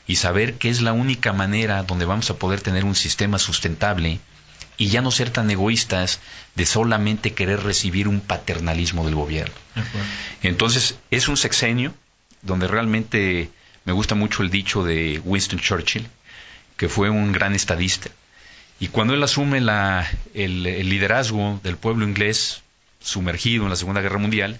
y 0.06 0.16
saber 0.16 0.54
que 0.54 0.70
es 0.70 0.80
la 0.80 0.92
única 0.92 1.32
manera 1.32 1.82
donde 1.82 2.04
vamos 2.04 2.30
a 2.30 2.36
poder 2.36 2.60
tener 2.60 2.84
un 2.84 2.94
sistema 2.94 3.38
sustentable 3.38 4.20
y 4.76 4.88
ya 4.88 5.02
no 5.02 5.10
ser 5.10 5.30
tan 5.30 5.50
egoístas 5.50 6.20
de 6.54 6.66
solamente 6.66 7.34
querer 7.34 7.62
recibir 7.62 8.08
un 8.08 8.20
paternalismo 8.20 9.04
del 9.04 9.14
gobierno. 9.14 9.54
Entonces, 10.42 10.96
es 11.10 11.28
un 11.28 11.36
sexenio 11.36 11.94
donde 12.42 12.66
realmente 12.66 13.50
me 13.84 13.92
gusta 13.92 14.14
mucho 14.14 14.42
el 14.42 14.50
dicho 14.50 14.84
de 14.84 15.20
Winston 15.24 15.58
Churchill, 15.60 16.06
que 16.76 16.88
fue 16.88 17.10
un 17.10 17.32
gran 17.32 17.54
estadista. 17.54 18.10
Y 18.80 18.88
cuando 18.88 19.14
él 19.14 19.22
asume 19.22 19.60
la- 19.60 20.08
el, 20.34 20.66
el 20.66 20.88
liderazgo 20.88 21.60
del 21.62 21.76
pueblo 21.76 22.04
inglés 22.06 22.62
sumergido 23.00 23.64
en 23.64 23.70
la 23.70 23.76
Segunda 23.76 24.00
Guerra 24.00 24.18
Mundial, 24.18 24.58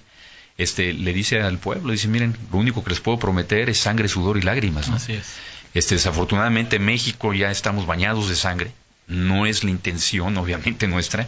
este, 0.59 0.93
le 0.93 1.13
dice 1.13 1.41
al 1.41 1.59
pueblo, 1.59 1.93
dice, 1.93 2.09
miren, 2.09 2.37
lo 2.53 2.59
único 2.59 2.85
que 2.85 2.91
les 2.91 3.01
puedo 3.01 3.19
prometer 3.19 3.69
es 3.71 3.79
sangre, 3.79 4.09
sudor 4.09 4.37
y 4.37 4.43
lágrimas. 4.43 4.89
¿no? 4.89 4.97
Así 4.97 5.15
es. 5.15 5.27
Este, 5.75 5.95
desafortunadamente 5.95 6.77
en 6.77 6.85
México 6.85 7.33
ya 7.33 7.51
estamos 7.51 7.87
bañados 7.87 8.29
de 8.29 8.37
sangre. 8.37 8.73
No 9.09 9.47
es 9.47 9.65
la 9.65 9.71
intención, 9.71 10.37
obviamente, 10.37 10.87
nuestra, 10.87 11.27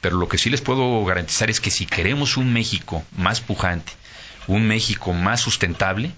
pero 0.00 0.16
lo 0.16 0.28
que 0.28 0.36
sí 0.38 0.50
les 0.50 0.60
puedo 0.60 1.02
garantizar 1.04 1.48
es 1.48 1.60
que 1.60 1.70
si 1.70 1.86
queremos 1.86 2.36
un 2.36 2.52
México 2.52 3.04
más 3.16 3.40
pujante, 3.40 3.92
un 4.46 4.66
México 4.68 5.12
más 5.14 5.40
sustentable, 5.40 6.10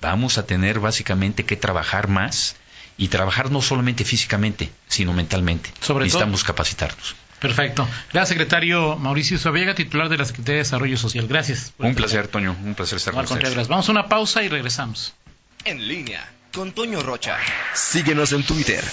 vamos 0.00 0.38
a 0.38 0.46
tener 0.46 0.80
básicamente 0.80 1.44
que 1.44 1.56
trabajar 1.56 2.08
más 2.08 2.56
y 2.96 3.08
trabajar 3.08 3.50
no 3.50 3.62
solamente 3.62 4.04
físicamente, 4.04 4.70
sino 4.88 5.12
mentalmente. 5.12 5.70
Sobre 5.80 6.04
Necesitamos 6.04 6.44
capacitarnos. 6.44 7.16
Perfecto. 7.40 7.88
Gracias, 8.12 8.28
secretario 8.28 8.96
Mauricio 8.96 9.36
Suaviega, 9.36 9.74
titular 9.74 10.08
de 10.08 10.16
la 10.16 10.24
Secretaría 10.24 10.54
de 10.54 10.62
Desarrollo 10.62 10.96
Social. 10.96 11.26
Gracias. 11.26 11.72
Un 11.78 11.94
placer, 11.94 12.28
Toño, 12.28 12.56
un 12.64 12.74
placer 12.74 12.98
estar 12.98 13.14
con 13.14 13.24
ustedes. 13.24 13.66
Vamos 13.66 13.88
a 13.88 13.92
una 13.92 14.08
pausa 14.08 14.44
y 14.44 14.48
regresamos. 14.48 15.14
En 15.64 15.88
línea 15.88 16.28
con 16.52 16.72
Toño 16.72 17.02
Rocha. 17.02 17.38
Síguenos 17.74 18.32
en 18.32 18.44
Twitter, 18.44 18.84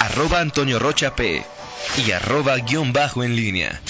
arroba 0.00 0.40
Antonio 0.40 0.78
Rocha 0.78 1.16
P 1.16 1.44
y 2.06 2.10
arroba 2.12 2.56
guion 2.58 2.92
bajo 2.92 3.24
en 3.24 3.34
línea. 3.34 3.80